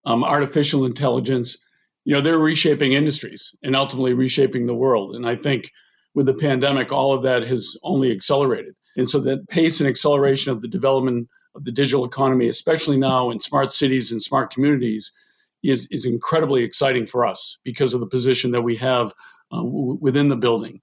um, 0.05 0.23
artificial 0.23 0.85
intelligence, 0.85 1.57
you 2.05 2.13
know, 2.13 2.21
they're 2.21 2.39
reshaping 2.39 2.93
industries 2.93 3.53
and 3.61 3.75
ultimately 3.75 4.13
reshaping 4.13 4.65
the 4.65 4.75
world. 4.75 5.15
And 5.15 5.27
I 5.27 5.35
think 5.35 5.71
with 6.15 6.25
the 6.25 6.33
pandemic, 6.33 6.91
all 6.91 7.13
of 7.13 7.23
that 7.23 7.43
has 7.43 7.77
only 7.83 8.11
accelerated. 8.11 8.75
And 8.97 9.09
so 9.09 9.19
that 9.19 9.47
pace 9.47 9.79
and 9.79 9.87
acceleration 9.87 10.51
of 10.51 10.61
the 10.61 10.67
development 10.67 11.29
of 11.55 11.65
the 11.65 11.71
digital 11.71 12.05
economy, 12.05 12.47
especially 12.47 12.97
now 12.97 13.29
in 13.29 13.39
smart 13.39 13.73
cities 13.73 14.11
and 14.11 14.21
smart 14.21 14.51
communities, 14.51 15.11
is, 15.63 15.87
is 15.91 16.05
incredibly 16.05 16.63
exciting 16.63 17.05
for 17.05 17.25
us 17.25 17.57
because 17.63 17.93
of 17.93 17.99
the 17.99 18.07
position 18.07 18.51
that 18.51 18.61
we 18.61 18.75
have 18.77 19.13
uh, 19.51 19.57
w- 19.57 19.97
within 19.99 20.29
the 20.29 20.37
building. 20.37 20.81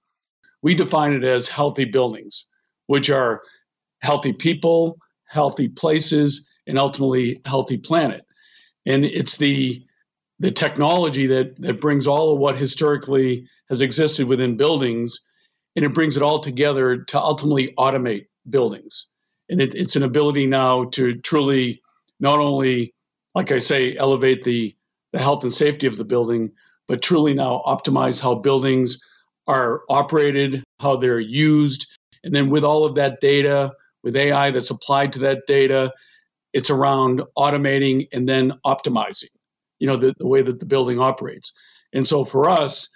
We 0.61 0.75
define 0.75 1.13
it 1.13 1.23
as 1.23 1.47
healthy 1.47 1.85
buildings, 1.85 2.45
which 2.87 3.09
are 3.09 3.41
healthy 4.01 4.33
people, 4.33 4.97
healthy 5.25 5.67
places, 5.67 6.45
and 6.65 6.77
ultimately 6.77 7.41
healthy 7.45 7.77
planet. 7.77 8.25
And 8.85 9.05
it's 9.05 9.37
the 9.37 9.83
the 10.39 10.51
technology 10.51 11.25
that 11.27 11.59
that 11.61 11.81
brings 11.81 12.07
all 12.07 12.33
of 12.33 12.39
what 12.39 12.57
historically 12.57 13.47
has 13.69 13.81
existed 13.81 14.27
within 14.27 14.57
buildings, 14.57 15.19
and 15.75 15.83
it 15.83 15.93
brings 15.93 16.15
it 16.17 16.23
all 16.23 16.39
together 16.39 16.97
to 16.97 17.19
ultimately 17.19 17.73
automate 17.77 18.27
buildings. 18.49 19.07
And 19.49 19.61
it, 19.61 19.73
it's 19.75 19.95
an 19.95 20.03
ability 20.03 20.47
now 20.47 20.85
to 20.91 21.15
truly 21.15 21.81
not 22.19 22.39
only, 22.39 22.93
like 23.37 23.51
I 23.51 23.59
say, 23.59 23.95
elevate 23.95 24.43
the 24.43 24.75
the 25.13 25.19
health 25.19 25.43
and 25.43 25.53
safety 25.53 25.85
of 25.85 25.95
the 25.95 26.03
building, 26.03 26.51
but 26.87 27.03
truly 27.03 27.35
now 27.35 27.61
optimize 27.67 28.19
how 28.19 28.33
buildings 28.33 28.97
are 29.45 29.83
operated, 29.89 30.63
how 30.79 30.95
they're 30.95 31.19
used, 31.19 31.87
and 32.23 32.33
then 32.33 32.49
with 32.49 32.63
all 32.63 32.83
of 32.83 32.95
that 32.95 33.21
data, 33.21 33.73
with 34.03 34.15
AI 34.15 34.49
that's 34.49 34.71
applied 34.71 35.13
to 35.13 35.19
that 35.19 35.45
data, 35.45 35.93
it's 36.51 36.71
around 36.71 37.21
automating 37.37 38.07
and 38.11 38.27
then 38.27 38.53
optimizing, 38.65 39.29
you 39.77 39.85
know, 39.85 39.97
the, 39.97 40.15
the 40.17 40.27
way 40.27 40.41
that 40.41 40.59
the 40.59 40.65
building 40.65 40.99
operates. 40.99 41.53
And 41.93 42.07
so 42.07 42.23
for 42.23 42.49
us, 42.49 42.89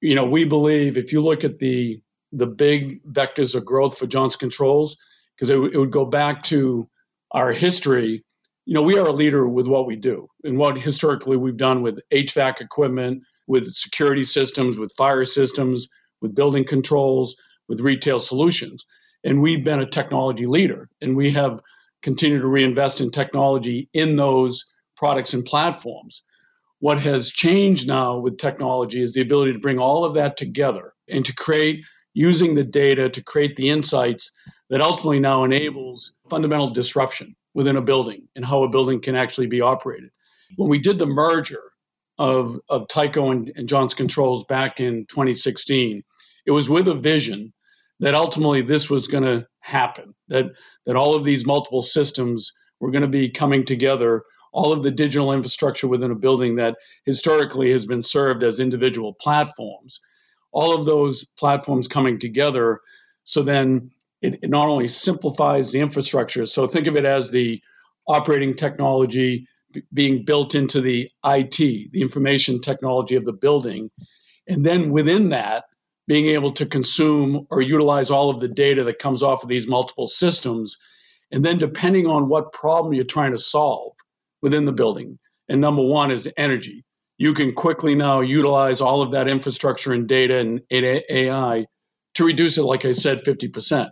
you 0.00 0.16
know, 0.16 0.26
we 0.26 0.44
believe 0.44 0.96
if 0.96 1.12
you 1.12 1.20
look 1.20 1.44
at 1.44 1.60
the 1.60 2.02
the 2.32 2.48
big 2.48 3.00
vectors 3.04 3.54
of 3.54 3.64
growth 3.64 3.96
for 3.96 4.08
Johnson 4.08 4.40
Controls, 4.40 4.96
because 5.36 5.48
it, 5.48 5.56
it 5.72 5.78
would 5.78 5.92
go 5.92 6.04
back 6.04 6.42
to 6.42 6.88
our 7.30 7.52
history. 7.52 8.24
You 8.68 8.74
know, 8.74 8.82
we 8.82 8.98
are 8.98 9.06
a 9.06 9.12
leader 9.12 9.46
with 9.46 9.68
what 9.68 9.86
we 9.86 9.94
do 9.94 10.28
and 10.42 10.58
what 10.58 10.76
historically 10.76 11.36
we've 11.36 11.56
done 11.56 11.82
with 11.82 12.00
HVAC 12.10 12.60
equipment, 12.60 13.22
with 13.46 13.72
security 13.74 14.24
systems, 14.24 14.76
with 14.76 14.92
fire 14.96 15.24
systems, 15.24 15.86
with 16.20 16.34
building 16.34 16.64
controls, 16.64 17.36
with 17.68 17.78
retail 17.78 18.18
solutions. 18.18 18.84
And 19.22 19.40
we've 19.40 19.62
been 19.62 19.78
a 19.78 19.88
technology 19.88 20.46
leader 20.46 20.88
and 21.00 21.14
we 21.16 21.30
have 21.30 21.60
continued 22.02 22.40
to 22.40 22.48
reinvest 22.48 23.00
in 23.00 23.12
technology 23.12 23.88
in 23.92 24.16
those 24.16 24.66
products 24.96 25.32
and 25.32 25.44
platforms. 25.44 26.24
What 26.80 26.98
has 26.98 27.30
changed 27.30 27.86
now 27.86 28.18
with 28.18 28.36
technology 28.36 29.00
is 29.00 29.12
the 29.12 29.20
ability 29.20 29.52
to 29.52 29.60
bring 29.60 29.78
all 29.78 30.04
of 30.04 30.14
that 30.14 30.36
together 30.36 30.92
and 31.08 31.24
to 31.24 31.32
create, 31.32 31.84
using 32.14 32.56
the 32.56 32.64
data 32.64 33.08
to 33.10 33.22
create 33.22 33.54
the 33.54 33.68
insights 33.68 34.32
that 34.70 34.80
ultimately 34.80 35.20
now 35.20 35.44
enables 35.44 36.12
fundamental 36.28 36.66
disruption 36.66 37.36
within 37.56 37.76
a 37.76 37.82
building 37.82 38.28
and 38.36 38.44
how 38.44 38.62
a 38.62 38.68
building 38.68 39.00
can 39.00 39.16
actually 39.16 39.46
be 39.46 39.62
operated. 39.62 40.10
When 40.56 40.68
we 40.68 40.78
did 40.78 40.98
the 40.98 41.06
merger 41.06 41.62
of, 42.18 42.60
of 42.68 42.86
Tyco 42.86 43.32
and, 43.32 43.50
and 43.56 43.96
Controls 43.96 44.44
back 44.44 44.78
in 44.78 45.06
2016, 45.06 46.04
it 46.44 46.50
was 46.50 46.68
with 46.68 46.86
a 46.86 46.94
vision 46.94 47.54
that 47.98 48.14
ultimately 48.14 48.60
this 48.60 48.90
was 48.90 49.08
going 49.08 49.24
to 49.24 49.46
happen, 49.60 50.14
that, 50.28 50.52
that 50.84 50.96
all 50.96 51.16
of 51.16 51.24
these 51.24 51.46
multiple 51.46 51.80
systems 51.80 52.52
were 52.78 52.90
going 52.90 53.00
to 53.00 53.08
be 53.08 53.30
coming 53.30 53.64
together, 53.64 54.22
all 54.52 54.70
of 54.70 54.82
the 54.82 54.90
digital 54.90 55.32
infrastructure 55.32 55.88
within 55.88 56.10
a 56.10 56.14
building 56.14 56.56
that 56.56 56.76
historically 57.06 57.72
has 57.72 57.86
been 57.86 58.02
served 58.02 58.42
as 58.42 58.60
individual 58.60 59.14
platforms, 59.14 59.98
all 60.52 60.78
of 60.78 60.84
those 60.84 61.24
platforms 61.38 61.88
coming 61.88 62.18
together. 62.18 62.80
So 63.24 63.40
then 63.40 63.92
it, 64.26 64.38
it 64.42 64.50
not 64.50 64.68
only 64.68 64.88
simplifies 64.88 65.72
the 65.72 65.80
infrastructure, 65.80 66.46
so 66.46 66.66
think 66.66 66.86
of 66.86 66.96
it 66.96 67.04
as 67.04 67.30
the 67.30 67.62
operating 68.06 68.54
technology 68.54 69.46
being 69.92 70.24
built 70.24 70.54
into 70.54 70.80
the 70.80 71.10
IT, 71.24 71.56
the 71.56 72.00
information 72.00 72.60
technology 72.60 73.16
of 73.16 73.24
the 73.24 73.32
building. 73.32 73.90
And 74.48 74.64
then 74.64 74.90
within 74.90 75.30
that, 75.30 75.64
being 76.06 76.26
able 76.26 76.50
to 76.52 76.66
consume 76.66 77.46
or 77.50 77.60
utilize 77.60 78.10
all 78.10 78.30
of 78.30 78.40
the 78.40 78.48
data 78.48 78.84
that 78.84 78.98
comes 78.98 79.22
off 79.22 79.42
of 79.42 79.48
these 79.48 79.66
multiple 79.66 80.06
systems. 80.06 80.76
And 81.32 81.44
then, 81.44 81.58
depending 81.58 82.06
on 82.06 82.28
what 82.28 82.52
problem 82.52 82.94
you're 82.94 83.04
trying 83.04 83.32
to 83.32 83.38
solve 83.38 83.92
within 84.40 84.66
the 84.66 84.72
building, 84.72 85.18
and 85.48 85.60
number 85.60 85.82
one 85.82 86.12
is 86.12 86.30
energy, 86.36 86.84
you 87.18 87.34
can 87.34 87.52
quickly 87.52 87.94
now 87.94 88.20
utilize 88.20 88.80
all 88.80 89.02
of 89.02 89.10
that 89.12 89.26
infrastructure 89.26 89.92
and 89.92 90.06
data 90.06 90.38
and 90.38 90.60
AI 90.70 91.66
to 92.14 92.24
reduce 92.24 92.56
it, 92.56 92.62
like 92.62 92.84
I 92.84 92.92
said, 92.92 93.22
50%. 93.22 93.90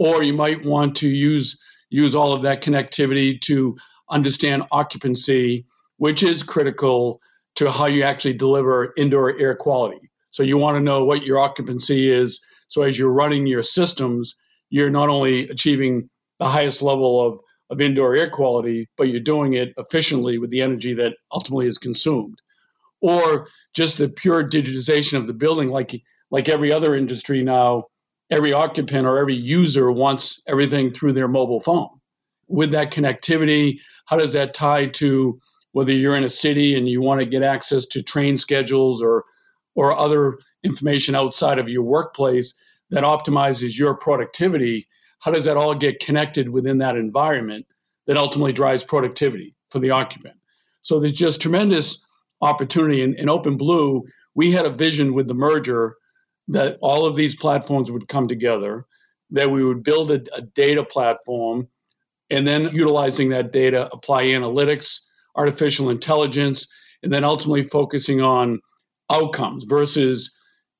Or 0.00 0.24
you 0.24 0.32
might 0.32 0.64
want 0.64 0.96
to 0.96 1.08
use, 1.08 1.56
use 1.90 2.16
all 2.16 2.32
of 2.32 2.42
that 2.42 2.60
connectivity 2.60 3.40
to 3.42 3.76
understand 4.10 4.64
occupancy, 4.72 5.64
which 5.98 6.24
is 6.24 6.42
critical 6.42 7.20
to 7.54 7.70
how 7.70 7.86
you 7.86 8.02
actually 8.02 8.32
deliver 8.32 8.92
indoor 8.96 9.38
air 9.38 9.54
quality 9.54 10.10
so 10.30 10.42
you 10.42 10.56
want 10.56 10.76
to 10.76 10.80
know 10.80 11.04
what 11.04 11.24
your 11.24 11.38
occupancy 11.38 12.10
is. 12.10 12.40
So 12.68 12.82
as 12.82 12.98
you're 12.98 13.12
running 13.12 13.46
your 13.46 13.62
systems, 13.62 14.34
you're 14.70 14.90
not 14.90 15.08
only 15.08 15.48
achieving 15.48 16.08
the 16.38 16.48
highest 16.48 16.82
level 16.82 17.26
of, 17.26 17.40
of 17.68 17.80
indoor 17.80 18.16
air 18.16 18.30
quality, 18.30 18.88
but 18.96 19.08
you're 19.08 19.20
doing 19.20 19.54
it 19.54 19.74
efficiently 19.76 20.38
with 20.38 20.50
the 20.50 20.62
energy 20.62 20.94
that 20.94 21.14
ultimately 21.32 21.66
is 21.66 21.78
consumed. 21.78 22.40
Or 23.00 23.48
just 23.74 23.98
the 23.98 24.08
pure 24.08 24.48
digitization 24.48 25.16
of 25.18 25.26
the 25.26 25.34
building, 25.34 25.68
like 25.68 26.00
like 26.32 26.48
every 26.48 26.72
other 26.72 26.94
industry 26.94 27.42
now, 27.42 27.86
every 28.30 28.52
occupant 28.52 29.06
or 29.06 29.18
every 29.18 29.36
user 29.36 29.90
wants 29.90 30.40
everything 30.46 30.90
through 30.90 31.12
their 31.12 31.28
mobile 31.28 31.60
phone. 31.60 31.88
With 32.48 32.70
that 32.72 32.92
connectivity, 32.92 33.80
how 34.06 34.16
does 34.16 34.32
that 34.32 34.54
tie 34.54 34.86
to 34.86 35.38
whether 35.72 35.92
you're 35.92 36.16
in 36.16 36.24
a 36.24 36.28
city 36.28 36.76
and 36.76 36.88
you 36.88 37.00
want 37.00 37.20
to 37.20 37.26
get 37.26 37.42
access 37.42 37.86
to 37.86 38.02
train 38.02 38.38
schedules 38.38 39.02
or 39.02 39.24
or 39.76 39.96
other 39.96 40.38
information 40.64 41.14
outside 41.14 41.58
of 41.58 41.68
your 41.68 41.82
workplace 41.82 42.54
that 42.90 43.04
optimizes 43.04 43.78
your 43.78 43.94
productivity, 43.94 44.88
how 45.20 45.30
does 45.30 45.44
that 45.44 45.56
all 45.56 45.74
get 45.74 46.00
connected 46.00 46.48
within 46.48 46.78
that 46.78 46.96
environment 46.96 47.66
that 48.06 48.16
ultimately 48.16 48.52
drives 48.52 48.84
productivity 48.84 49.54
for 49.70 49.78
the 49.78 49.90
occupant? 49.90 50.34
So 50.82 50.98
there's 50.98 51.12
just 51.12 51.40
tremendous 51.40 52.04
opportunity. 52.40 53.00
In, 53.02 53.14
in 53.14 53.26
OpenBlue, 53.26 54.02
we 54.34 54.50
had 54.50 54.66
a 54.66 54.70
vision 54.70 55.14
with 55.14 55.28
the 55.28 55.34
merger 55.34 55.96
that 56.48 56.78
all 56.80 57.06
of 57.06 57.16
these 57.16 57.36
platforms 57.36 57.90
would 57.90 58.08
come 58.08 58.28
together, 58.28 58.86
that 59.30 59.50
we 59.50 59.64
would 59.64 59.82
build 59.82 60.10
a, 60.10 60.22
a 60.36 60.42
data 60.42 60.84
platform, 60.84 61.68
and 62.30 62.46
then 62.46 62.74
utilizing 62.74 63.28
that 63.30 63.52
data, 63.52 63.88
apply 63.92 64.24
analytics, 64.24 65.00
artificial 65.36 65.90
intelligence, 65.90 66.66
and 67.02 67.12
then 67.12 67.24
ultimately 67.24 67.62
focusing 67.62 68.20
on 68.20 68.60
outcomes 69.10 69.64
versus 69.64 70.30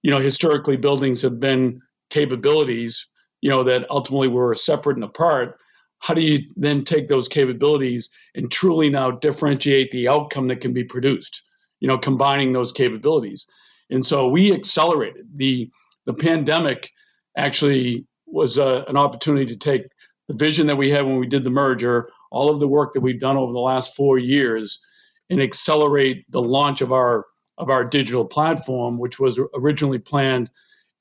you 0.03 0.11
know 0.11 0.21
historically 0.21 0.77
buildings 0.77 1.23
have 1.23 1.41
been 1.41 1.81
capabilities 2.11 3.07
you 3.41 3.51
know 3.51 3.63
that 3.65 3.91
ultimately 3.91 4.29
were 4.29 4.55
separate 4.55 4.97
and 4.97 5.05
apart. 5.05 5.57
How 6.03 6.15
do 6.15 6.23
you 6.23 6.41
then 6.57 6.85
take 6.85 7.09
those 7.09 7.29
capabilities 7.29 8.09
and 8.35 8.51
truly 8.51 8.89
now 8.89 9.11
differentiate 9.11 9.91
the 9.91 10.09
outcome 10.09 10.49
that 10.49 10.61
can 10.61 10.73
be 10.73 10.85
produced 10.85 11.43
you 11.81 11.89
know 11.89 11.99
combining 11.99 12.53
those 12.53 12.73
capabilities 12.73 13.47
and 13.91 14.05
so 14.05 14.29
we 14.29 14.53
accelerated 14.53 15.27
the 15.37 15.71
the 16.07 16.15
pandemic 16.15 16.91
actually 17.37 18.07
was 18.27 18.59
a, 18.59 18.65
uh, 18.65 18.85
an 18.89 18.97
opportunity 18.97 19.47
to 19.47 19.57
take 19.57 19.83
the 20.29 20.35
vision 20.35 20.67
that 20.67 20.77
we 20.77 20.91
had 20.91 21.05
when 21.05 21.19
we 21.19 21.27
did 21.27 21.45
the 21.45 21.51
merger 21.51 22.09
all 22.31 22.51
of 22.51 22.61
the 22.61 22.69
work 22.69 22.93
that 22.93 23.01
we've 23.01 23.21
done 23.21 23.37
over 23.37 23.53
the 23.53 23.59
last 23.59 23.95
four 23.97 24.19
years 24.19 24.81
and 25.29 25.41
accelerate 25.41 26.25
the 26.31 26.43
launch 26.43 26.81
of 26.81 26.93
our 26.93 27.27
of 27.59 27.69
our 27.69 27.85
digital 27.85 28.25
platform, 28.25 28.99
which 28.99 29.21
was 29.21 29.39
originally 29.55 29.99
planned, 29.99 30.51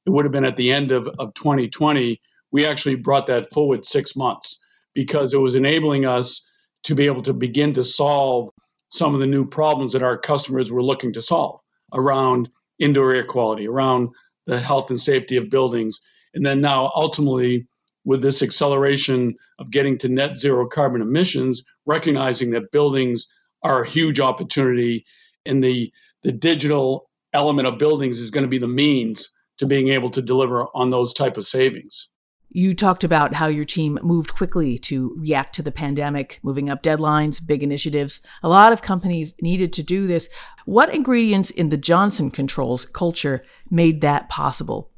it 0.06 0.10
would 0.10 0.26
have 0.26 0.32
been 0.34 0.44
at 0.44 0.58
the 0.58 0.74
end 0.74 0.92
of, 0.92 1.08
of 1.18 1.34
2020. 1.36 2.20
We 2.52 2.66
actually 2.66 2.96
brought 2.96 3.28
that 3.28 3.50
forward 3.50 3.86
six 3.86 4.14
months 4.14 4.60
because 4.94 5.34
it 5.34 5.38
was 5.38 5.56
enabling 5.56 6.06
us 6.06 6.46
to 6.84 6.96
be 6.96 7.06
able 7.06 7.22
to 7.22 7.34
begin 7.34 7.72
to 7.74 7.84
solve 7.84 8.50
some 8.90 9.14
of 9.14 9.22
the 9.22 9.26
new 9.26 9.46
problems 9.46 9.94
that 9.94 10.04
our 10.04 10.18
customers 10.18 10.70
were 10.70 10.84
looking 10.84 11.14
to 11.14 11.22
solve 11.22 11.62
around 11.94 12.50
indoor 12.80 13.14
air 13.14 13.24
quality, 13.24 13.68
around 13.68 14.10
the 14.46 14.60
health 14.60 14.90
and 14.90 15.00
safety 15.00 15.38
of 15.38 15.50
buildings. 15.50 16.00
And 16.34 16.46
then 16.46 16.62
now, 16.62 16.92
ultimately, 16.96 17.68
with 18.06 18.22
this 18.22 18.42
acceleration 18.42 19.36
of 19.60 19.72
getting 19.72 19.98
to 20.00 20.10
net 20.10 20.38
zero 20.38 20.68
carbon 20.68 21.02
emissions, 21.02 21.64
recognizing 21.86 22.52
that 22.52 22.72
buildings 22.72 23.28
are 23.64 23.84
a 23.84 23.90
huge 23.90 24.20
opportunity 24.20 25.06
and 25.46 25.64
the 25.64 25.92
the 26.24 26.32
digital 26.32 27.10
element 27.34 27.68
of 27.68 27.78
buildings 27.78 28.20
is 28.20 28.32
going 28.32 28.46
to 28.46 28.50
be 28.50 28.58
the 28.58 28.68
means 28.68 29.32
to 29.58 29.66
being 29.66 29.90
able 29.90 30.10
to 30.10 30.22
deliver 30.22 30.68
on 30.74 30.90
those 30.90 31.14
type 31.14 31.38
of 31.38 31.46
savings. 31.46 32.10
You 32.52 32.74
talked 32.74 33.04
about 33.04 33.36
how 33.36 33.46
your 33.46 33.66
team 33.66 34.00
moved 34.02 34.34
quickly 34.34 34.80
to 34.80 35.16
react 35.20 35.54
to 35.56 35.62
the 35.62 35.72
pandemic, 35.72 36.40
moving 36.42 36.68
up 36.68 36.82
deadlines, 36.82 37.46
big 37.46 37.62
initiatives. 37.62 38.22
A 38.42 38.50
lot 38.50 38.74
of 38.74 38.82
companies 38.82 39.36
needed 39.40 39.72
to 39.74 39.84
do 39.84 40.08
this. 40.08 40.30
What 40.70 40.94
ingredients 40.94 41.50
in 41.50 41.70
the 41.70 41.78
Johnson 41.78 42.30
Controls 42.30 42.86
culture 42.86 43.44
made 43.72 44.02
that 44.02 44.30
possible? 44.30 44.92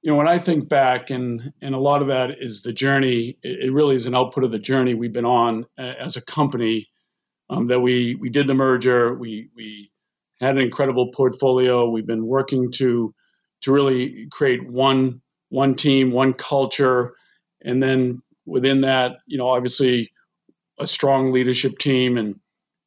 You 0.00 0.12
know, 0.12 0.18
when 0.18 0.28
I 0.28 0.38
think 0.38 0.68
back, 0.68 1.10
and 1.10 1.52
and 1.60 1.74
a 1.74 1.80
lot 1.80 2.00
of 2.00 2.06
that 2.06 2.40
is 2.40 2.62
the 2.62 2.72
journey. 2.72 3.36
It 3.42 3.72
really 3.72 3.96
is 3.96 4.06
an 4.06 4.14
output 4.14 4.44
of 4.44 4.52
the 4.52 4.60
journey 4.60 4.94
we've 4.94 5.12
been 5.12 5.24
on 5.24 5.66
uh, 5.80 5.94
as 5.98 6.16
a 6.16 6.22
company. 6.22 6.86
Um, 7.50 7.66
that 7.66 7.80
we 7.80 8.14
we 8.14 8.30
did 8.30 8.46
the 8.46 8.54
merger. 8.54 9.14
We 9.14 9.48
we 9.56 9.90
had 10.40 10.58
an 10.58 10.62
incredible 10.62 11.10
portfolio. 11.12 11.90
We've 11.90 12.06
been 12.06 12.28
working 12.28 12.70
to 12.76 13.12
to 13.62 13.72
really 13.72 14.28
create 14.30 14.70
one 14.70 15.22
one 15.48 15.74
team, 15.74 16.12
one 16.12 16.34
culture, 16.34 17.14
and 17.64 17.82
then 17.82 18.20
within 18.44 18.82
that, 18.82 19.16
you 19.26 19.38
know, 19.38 19.48
obviously 19.48 20.12
a 20.78 20.86
strong 20.86 21.32
leadership 21.32 21.78
team 21.78 22.16
and 22.16 22.36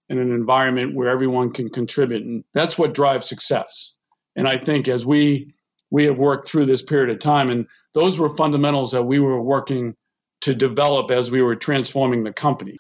and 0.10 0.20
an 0.20 0.32
environment 0.32 0.96
where 0.96 1.10
everyone 1.10 1.52
can 1.52 1.68
contribute, 1.70 2.24
and 2.24 2.44
that's 2.54 2.78
what 2.78 2.94
drives 2.94 3.28
success. 3.28 3.96
And 4.36 4.48
I 4.48 4.58
think 4.58 4.88
as 4.88 5.06
we 5.06 5.54
we 5.92 6.06
have 6.06 6.18
worked 6.18 6.48
through 6.48 6.66
this 6.66 6.84
period 6.84 7.10
of 7.10 7.20
time, 7.20 7.50
and 7.50 7.66
those 7.94 8.20
were 8.20 8.30
fundamentals 8.30 8.92
that 8.92 9.04
we 9.04 9.20
were 9.20 9.42
working 9.42 9.96
to 10.42 10.54
develop 10.54 11.12
as 11.12 11.32
we 11.32 11.42
were 11.42 11.56
transforming 11.56 12.24
the 12.24 12.34
company. 12.34 12.78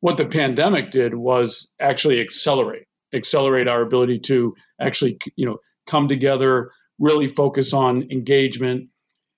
What 0.00 0.16
the 0.16 0.26
pandemic 0.26 0.90
did 0.90 1.14
was 1.14 1.68
actually 1.80 2.20
accelerate 2.20 2.86
accelerate 3.12 3.66
our 3.66 3.82
ability 3.82 4.20
to 4.20 4.54
actually 4.80 5.18
you 5.36 5.44
know 5.44 5.58
come 5.86 6.06
together 6.06 6.70
really 7.00 7.26
focus 7.26 7.72
on 7.72 8.06
engagement 8.10 8.88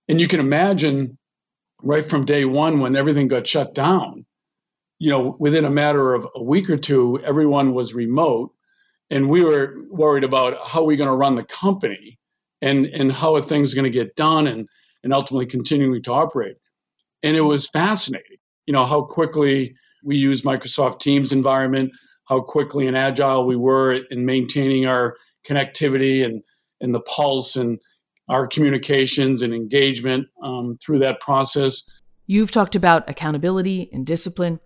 and 0.08 0.20
you 0.20 0.28
can 0.28 0.40
imagine 0.40 1.18
right 1.82 2.04
from 2.04 2.24
day 2.24 2.44
one 2.44 2.80
when 2.80 2.96
everything 2.96 3.28
got 3.28 3.46
shut 3.46 3.74
down, 3.74 4.24
you 5.02 5.10
know, 5.10 5.34
within 5.40 5.64
a 5.64 5.70
matter 5.70 6.14
of 6.14 6.28
a 6.36 6.40
week 6.40 6.70
or 6.70 6.76
two, 6.76 7.18
everyone 7.24 7.74
was 7.74 7.92
remote. 7.92 8.52
And 9.10 9.28
we 9.28 9.42
were 9.42 9.74
worried 9.90 10.22
about 10.22 10.56
how 10.64 10.82
are 10.82 10.84
we 10.84 10.94
going 10.94 11.10
to 11.10 11.16
run 11.16 11.34
the 11.34 11.42
company 11.42 12.20
and, 12.60 12.86
and 12.86 13.10
how 13.10 13.34
are 13.34 13.42
things 13.42 13.74
going 13.74 13.82
to 13.82 13.90
get 13.90 14.14
done 14.14 14.46
and, 14.46 14.68
and 15.02 15.12
ultimately 15.12 15.46
continuing 15.46 16.04
to 16.04 16.12
operate. 16.12 16.54
And 17.24 17.36
it 17.36 17.40
was 17.40 17.68
fascinating, 17.68 18.36
you 18.66 18.72
know, 18.72 18.84
how 18.84 19.02
quickly 19.02 19.74
we 20.04 20.14
used 20.14 20.44
Microsoft 20.44 21.00
Teams 21.00 21.32
environment, 21.32 21.90
how 22.26 22.40
quickly 22.40 22.86
and 22.86 22.96
agile 22.96 23.44
we 23.44 23.56
were 23.56 23.94
in 24.12 24.24
maintaining 24.24 24.86
our 24.86 25.16
connectivity 25.44 26.24
and, 26.24 26.44
and 26.80 26.94
the 26.94 27.00
pulse 27.00 27.56
and 27.56 27.80
our 28.28 28.46
communications 28.46 29.42
and 29.42 29.52
engagement 29.52 30.28
um, 30.44 30.78
through 30.80 31.00
that 31.00 31.18
process. 31.18 31.82
You've 32.28 32.52
talked 32.52 32.76
about 32.76 33.10
accountability 33.10 33.90
and 33.92 34.06
discipline. 34.06 34.60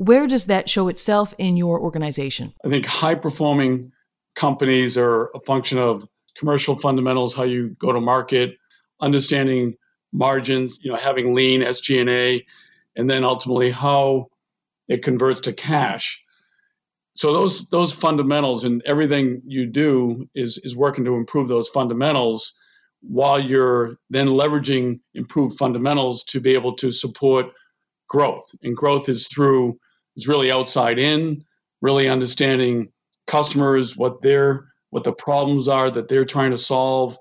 Where 0.00 0.26
does 0.26 0.46
that 0.46 0.70
show 0.70 0.88
itself 0.88 1.34
in 1.36 1.58
your 1.58 1.78
organization? 1.78 2.54
I 2.64 2.70
think 2.70 2.86
high 2.86 3.14
performing 3.14 3.92
companies 4.34 4.96
are 4.96 5.26
a 5.34 5.40
function 5.40 5.76
of 5.76 6.08
commercial 6.34 6.74
fundamentals, 6.74 7.34
how 7.34 7.42
you 7.42 7.76
go 7.78 7.92
to 7.92 8.00
market, 8.00 8.56
understanding 9.02 9.74
margins, 10.10 10.78
you 10.80 10.90
know, 10.90 10.96
having 10.96 11.34
lean 11.34 11.60
SG&A, 11.60 12.46
and 12.96 13.10
then 13.10 13.24
ultimately 13.24 13.70
how 13.70 14.28
it 14.88 15.02
converts 15.02 15.42
to 15.42 15.52
cash. 15.52 16.18
So 17.14 17.34
those 17.34 17.66
those 17.66 17.92
fundamentals 17.92 18.64
and 18.64 18.82
everything 18.86 19.42
you 19.44 19.66
do 19.66 20.26
is 20.34 20.56
is 20.64 20.74
working 20.74 21.04
to 21.04 21.16
improve 21.16 21.48
those 21.48 21.68
fundamentals 21.68 22.54
while 23.02 23.38
you're 23.38 23.98
then 24.08 24.28
leveraging 24.28 25.00
improved 25.12 25.58
fundamentals 25.58 26.24
to 26.24 26.40
be 26.40 26.54
able 26.54 26.74
to 26.76 26.90
support 26.90 27.48
growth. 28.08 28.50
And 28.62 28.74
growth 28.74 29.06
is 29.06 29.28
through 29.28 29.78
is 30.16 30.28
really 30.28 30.50
outside 30.50 30.98
in, 30.98 31.44
really 31.80 32.08
understanding 32.08 32.92
customers, 33.26 33.96
what 33.96 34.22
their 34.22 34.66
what 34.90 35.04
the 35.04 35.12
problems 35.12 35.68
are 35.68 35.90
that 35.90 36.08
they're 36.08 36.24
trying 36.24 36.50
to 36.50 36.58
solve, 36.58 37.16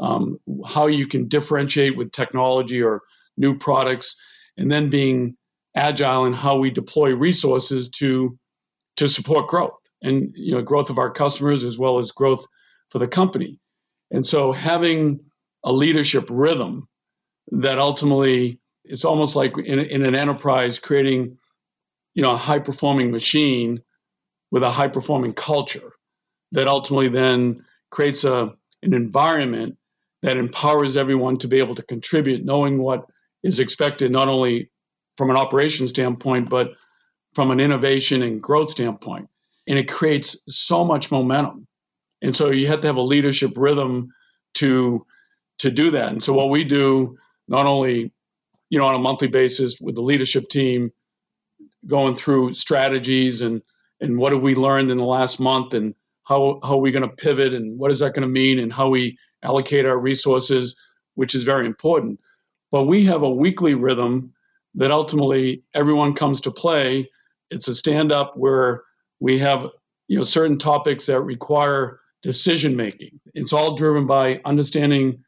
um, 0.00 0.38
how 0.66 0.88
you 0.88 1.06
can 1.06 1.28
differentiate 1.28 1.96
with 1.96 2.10
technology 2.10 2.82
or 2.82 3.00
new 3.36 3.56
products, 3.56 4.16
and 4.56 4.70
then 4.70 4.88
being 4.88 5.36
agile 5.76 6.24
in 6.24 6.32
how 6.32 6.56
we 6.56 6.70
deploy 6.70 7.14
resources 7.14 7.88
to 7.88 8.36
to 8.96 9.08
support 9.08 9.48
growth 9.48 9.78
and 10.02 10.32
you 10.34 10.54
know 10.54 10.62
growth 10.62 10.90
of 10.90 10.98
our 10.98 11.10
customers 11.10 11.64
as 11.64 11.78
well 11.78 11.98
as 11.98 12.12
growth 12.12 12.46
for 12.90 12.98
the 12.98 13.08
company. 13.08 13.58
And 14.10 14.26
so 14.26 14.52
having 14.52 15.20
a 15.64 15.72
leadership 15.72 16.26
rhythm 16.28 16.88
that 17.52 17.78
ultimately 17.78 18.58
it's 18.84 19.04
almost 19.04 19.36
like 19.36 19.56
in, 19.58 19.78
in 19.78 20.04
an 20.04 20.14
enterprise 20.14 20.78
creating 20.78 21.38
you 22.14 22.22
know 22.22 22.32
a 22.32 22.36
high 22.36 22.58
performing 22.58 23.10
machine 23.10 23.82
with 24.50 24.62
a 24.62 24.70
high 24.70 24.88
performing 24.88 25.32
culture 25.32 25.92
that 26.52 26.68
ultimately 26.68 27.08
then 27.08 27.64
creates 27.90 28.24
a 28.24 28.52
an 28.82 28.94
environment 28.94 29.76
that 30.22 30.36
empowers 30.36 30.96
everyone 30.96 31.38
to 31.38 31.48
be 31.48 31.58
able 31.58 31.74
to 31.74 31.82
contribute 31.82 32.44
knowing 32.44 32.78
what 32.78 33.06
is 33.42 33.60
expected 33.60 34.10
not 34.10 34.28
only 34.28 34.70
from 35.16 35.30
an 35.30 35.36
operation 35.36 35.88
standpoint 35.88 36.48
but 36.48 36.70
from 37.34 37.50
an 37.50 37.60
innovation 37.60 38.22
and 38.22 38.42
growth 38.42 38.70
standpoint 38.70 39.28
and 39.68 39.78
it 39.78 39.88
creates 39.88 40.36
so 40.46 40.84
much 40.84 41.10
momentum 41.10 41.66
and 42.22 42.36
so 42.36 42.50
you 42.50 42.68
have 42.68 42.80
to 42.80 42.86
have 42.86 42.96
a 42.96 43.02
leadership 43.02 43.52
rhythm 43.56 44.12
to 44.54 45.04
to 45.58 45.70
do 45.70 45.90
that. 45.90 46.10
And 46.10 46.22
so 46.22 46.32
what 46.32 46.50
we 46.50 46.64
do 46.64 47.16
not 47.48 47.66
only 47.66 48.12
you 48.70 48.78
know 48.78 48.86
on 48.86 48.94
a 48.94 48.98
monthly 48.98 49.28
basis 49.28 49.78
with 49.80 49.96
the 49.96 50.02
leadership 50.02 50.48
team 50.48 50.92
going 51.86 52.14
through 52.14 52.54
strategies 52.54 53.40
and 53.40 53.62
and 54.00 54.18
what 54.18 54.32
have 54.32 54.42
we 54.42 54.54
learned 54.54 54.90
in 54.90 54.98
the 54.98 55.04
last 55.04 55.40
month 55.40 55.74
and 55.74 55.94
how 56.24 56.60
how 56.62 56.74
are 56.74 56.80
we 56.80 56.90
going 56.90 57.08
to 57.08 57.16
pivot 57.16 57.52
and 57.52 57.78
what 57.78 57.90
is 57.90 58.00
that 58.00 58.14
going 58.14 58.26
to 58.26 58.28
mean 58.28 58.58
and 58.58 58.72
how 58.72 58.88
we 58.88 59.18
allocate 59.42 59.86
our 59.86 59.98
resources 59.98 60.76
which 61.14 61.34
is 61.34 61.44
very 61.44 61.66
important 61.66 62.20
but 62.70 62.84
we 62.84 63.04
have 63.04 63.22
a 63.22 63.30
weekly 63.30 63.74
rhythm 63.74 64.32
that 64.74 64.90
ultimately 64.90 65.62
everyone 65.74 66.14
comes 66.14 66.40
to 66.40 66.50
play 66.50 67.08
it's 67.50 67.68
a 67.68 67.74
stand 67.74 68.12
up 68.12 68.36
where 68.36 68.82
we 69.20 69.38
have 69.38 69.68
you 70.08 70.16
know 70.16 70.22
certain 70.22 70.58
topics 70.58 71.06
that 71.06 71.20
require 71.20 72.00
decision 72.22 72.76
making. 72.76 73.20
It's 73.34 73.52
all 73.52 73.74
driven 73.74 74.06
by 74.06 74.40
understanding 74.44 75.24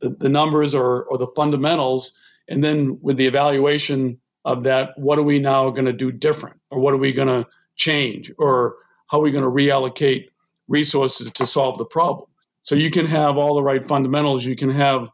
the, 0.00 0.10
the 0.10 0.28
numbers 0.28 0.74
or, 0.74 1.04
or 1.04 1.16
the 1.16 1.28
fundamentals. 1.28 2.12
And 2.48 2.62
then 2.62 2.98
with 3.00 3.16
the 3.16 3.26
evaluation 3.26 4.20
of 4.44 4.62
that, 4.64 4.96
what 4.98 5.18
are 5.18 5.22
we 5.22 5.38
now 5.38 5.70
going 5.70 5.86
to 5.86 5.92
do 5.92 6.12
different? 6.12 6.60
Or 6.70 6.78
what 6.78 6.94
are 6.94 6.98
we 6.98 7.12
going 7.12 7.28
to 7.28 7.48
change? 7.76 8.30
Or 8.38 8.76
how 9.08 9.18
are 9.18 9.22
we 9.22 9.30
going 9.30 9.44
to 9.44 9.50
reallocate 9.50 10.28
resources 10.68 11.30
to 11.32 11.46
solve 11.46 11.78
the 11.78 11.84
problem? 11.84 12.28
So 12.62 12.74
you 12.74 12.90
can 12.90 13.06
have 13.06 13.36
all 13.36 13.54
the 13.54 13.62
right 13.62 13.84
fundamentals, 13.84 14.44
you 14.44 14.56
can 14.56 14.70
have 14.70 15.10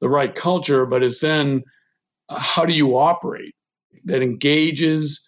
the 0.00 0.08
right 0.08 0.34
culture, 0.34 0.86
but 0.86 1.02
it's 1.02 1.20
then 1.20 1.64
how 2.30 2.64
do 2.64 2.74
you 2.74 2.98
operate 2.98 3.54
that 4.04 4.22
engages, 4.22 5.22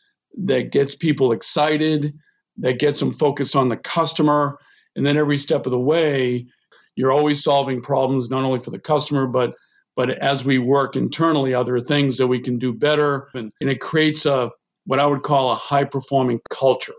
that 0.45 0.71
gets 0.71 0.95
people 0.95 1.33
excited, 1.33 2.15
that 2.59 2.79
gets 2.79 3.01
them 3.01 3.11
focused 3.11 3.57
on 3.57 3.69
the 3.69 3.77
customer. 3.77 4.59
And 4.95 5.05
then 5.05 5.17
every 5.17 5.39
step 5.39 5.67
of 5.67 5.73
the 5.73 5.81
way, 5.81 6.47
you're 6.95 7.13
always 7.13 7.43
solving 7.43 7.81
problems, 7.81 8.29
not 8.29 8.45
only 8.45 8.61
for 8.61 8.71
the 8.71 8.79
customer, 8.79 9.27
but 9.27 9.55
but 10.01 10.09
as 10.23 10.47
we 10.47 10.57
work 10.57 10.97
internally, 10.97 11.53
are 11.53 11.63
there 11.63 11.79
things 11.79 12.17
that 12.17 12.27
we 12.27 12.41
can 12.41 12.57
do 12.57 12.73
better? 12.73 13.29
And, 13.35 13.53
and 13.61 13.69
it 13.69 13.83
creates 13.83 14.25
a 14.25 14.51
what 14.87 14.99
I 14.99 15.05
would 15.05 15.23
call 15.23 15.53
a 15.53 15.57
high 15.57 15.85
performing 15.85 16.41
culture 16.49 16.95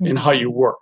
in 0.00 0.16
how 0.16 0.32
you 0.32 0.50
work. 0.50 0.78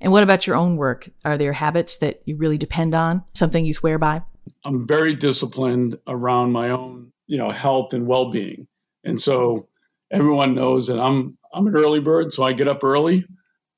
And 0.00 0.10
what 0.10 0.24
about 0.24 0.44
your 0.44 0.56
own 0.56 0.76
work? 0.76 1.08
Are 1.24 1.38
there 1.38 1.52
habits 1.52 1.98
that 1.98 2.22
you 2.24 2.36
really 2.36 2.58
depend 2.58 2.96
on? 2.96 3.22
Something 3.32 3.64
you 3.64 3.72
swear 3.72 3.96
by? 3.96 4.22
I'm 4.64 4.88
very 4.88 5.14
disciplined 5.14 6.00
around 6.08 6.50
my 6.50 6.70
own, 6.70 7.12
you 7.28 7.38
know, 7.38 7.50
health 7.50 7.94
and 7.94 8.08
well-being. 8.08 8.66
And 9.04 9.22
so 9.22 9.68
everyone 10.10 10.56
knows 10.56 10.88
that 10.88 10.98
I'm 10.98 11.38
I'm 11.52 11.68
an 11.68 11.76
early 11.76 12.00
bird, 12.00 12.32
so 12.32 12.42
I 12.42 12.54
get 12.54 12.66
up 12.66 12.82
early 12.82 13.24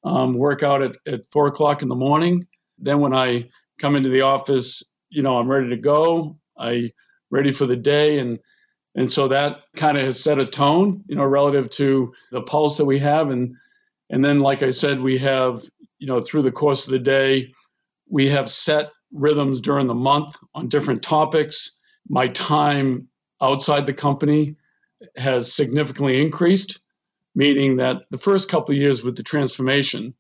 um, 0.05 0.33
work 0.33 0.63
out 0.63 0.81
at, 0.81 0.97
at 1.07 1.31
four 1.31 1.49
o'clock 1.49 1.83
in 1.83 1.89
the 1.89 1.95
morning. 1.97 2.47
Then 2.79 3.01
when 3.01 3.13
I 3.13 3.51
come 3.79 3.95
into 3.95 4.09
the 4.09 4.23
office, 4.23 4.83
you 5.11 5.23
know, 5.23 5.37
I'm 5.37 5.51
ready 5.51 5.69
to 5.69 5.77
go. 5.77 6.39
I 6.59 6.89
ready 7.31 7.53
for 7.53 7.67
the 7.67 7.77
day, 7.77 8.19
and 8.19 8.39
and 8.95 9.13
so 9.13 9.29
that 9.29 9.59
kind 9.77 9.99
of 9.99 10.05
has 10.05 10.23
set 10.23 10.39
a 10.39 10.47
tone, 10.47 11.05
you 11.07 11.17
know, 11.17 11.25
relative 11.25 11.69
to 11.71 12.13
the 12.33 12.43
pulse 12.43 12.79
that 12.79 12.85
we 12.85 12.99
have, 12.99 13.31
and 13.31 13.55
and 14.11 14.25
then 14.25 14.41
like 14.41 14.63
I 14.63 14.71
said, 14.71 15.01
we 15.01 15.19
have 15.19 15.63
you 15.99 16.07
know 16.07 16.21
through 16.21 16.43
the 16.43 16.53
course 16.53 16.87
of 16.87 16.93
the 16.93 16.99
day, 16.99 17.53
we 18.09 18.29
have 18.29 18.51
set 18.51 18.91
rhythms 19.13 19.61
during 19.61 19.87
the 19.87 19.95
month 19.95 20.37
on 20.55 20.69
different 20.69 21.03
topics. 21.03 21.73
My 22.09 22.29
time 22.29 23.09
outside 23.43 23.87
the 23.87 23.93
company 23.93 24.57
has 25.17 25.53
significantly 25.53 26.23
increased 26.23 26.81
meaning 27.37 27.77
that 27.77 27.99
the 28.11 28.19
first 28.19 28.49
couple 28.49 28.75
of 28.75 28.81
years 28.81 29.05
with 29.05 29.15
the 29.15 29.23
transformation, 29.23 30.15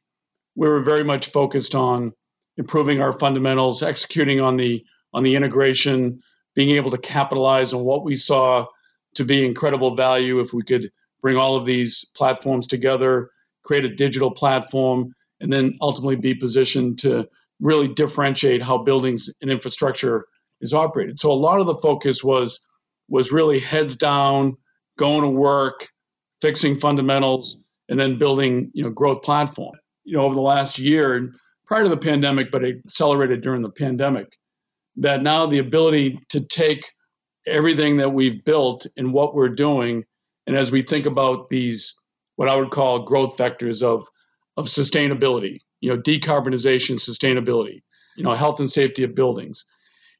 we 0.55 0.69
were 0.69 0.81
very 0.81 1.03
much 1.03 1.31
focused 1.31 1.75
on 1.75 2.13
improving 2.59 3.01
our 3.01 3.19
fundamentals, 3.19 3.83
executing 3.83 4.41
on 4.41 4.57
the 4.57 4.85
on 5.15 5.25
the 5.25 5.35
integration, 5.35 6.23
being 6.57 6.71
able 6.71 6.91
to 6.91 6.99
capitalize 6.99 7.73
on 7.73 7.85
what 7.85 8.03
we 8.03 8.17
saw 8.17 8.67
to 9.15 9.25
be 9.25 9.45
incredible 9.45 9.95
value 9.95 10.41
if 10.41 10.53
we 10.53 10.63
could 10.63 10.91
bring 11.21 11.37
all 11.37 11.55
of 11.55 11.65
these 11.65 12.05
platforms 12.17 12.67
together, 12.67 13.31
create 13.63 13.85
a 13.85 13.95
digital 13.95 14.31
platform, 14.31 15.15
and 15.41 15.53
then 15.53 15.77
ultimately 15.81 16.17
be 16.17 16.35
positioned 16.35 16.99
to 16.99 17.29
really 17.61 17.89
differentiate 17.89 18.63
how 18.63 18.79
buildings 18.79 19.31
and 19.41 19.51
infrastructure 19.51 20.27
is 20.61 20.75
operated. 20.75 21.21
So 21.21 21.31
a 21.31 21.35
lot 21.35 21.61
of 21.61 21.67
the 21.67 21.75
focus 21.77 22.25
was 22.25 22.61
was 23.09 23.31
really 23.31 23.61
heads 23.61 23.95
down, 23.95 24.57
going 24.99 25.23
to 25.23 25.29
work, 25.29 25.89
fixing 26.41 26.75
fundamentals, 26.75 27.59
and 27.89 28.01
then 28.01 28.19
building 28.19 28.71
you 28.73 28.83
know 28.83 28.91
growth 28.91 29.23
platform. 29.23 29.77
You 30.05 30.17
know 30.17 30.25
over 30.25 30.35
the 30.35 30.41
last 30.41 30.79
year, 30.79 31.33
prior 31.67 31.83
to 31.83 31.89
the 31.89 31.97
pandemic, 31.97 32.51
but 32.51 32.65
accelerated 32.65 33.43
during 33.43 33.63
the 33.63 33.71
pandemic, 33.71 34.39
that 34.97 35.23
now 35.23 35.47
the 35.47 35.59
ability 35.59 36.21
to 36.31 36.41
take 36.41 36.93
everything 37.47 37.99
that 37.99 38.11
we've 38.11 38.45
built 38.45 38.87
and 38.97 39.13
what 39.13 39.35
we're 39.35 39.49
doing, 39.49 40.05
and 40.47 40.57
as 40.57 40.73
we 40.73 40.83
think 40.83 41.07
about 41.07 41.49
these 41.51 41.95
what 42.37 42.49
I 42.49 42.57
would 42.57 42.71
call 42.71 43.01
growth 43.01 43.37
vectors 43.37 43.83
of 43.83 44.07
of 44.57 44.67
sustainability, 44.67 45.61
you 45.81 45.91
know, 45.91 46.01
decarbonization, 46.01 46.95
sustainability, 46.95 47.83
you 48.17 48.25
know, 48.25 48.35
health 48.35 48.61
and 48.61 48.71
safety 48.71 49.05
of 49.05 49.15
buildings, 49.15 49.65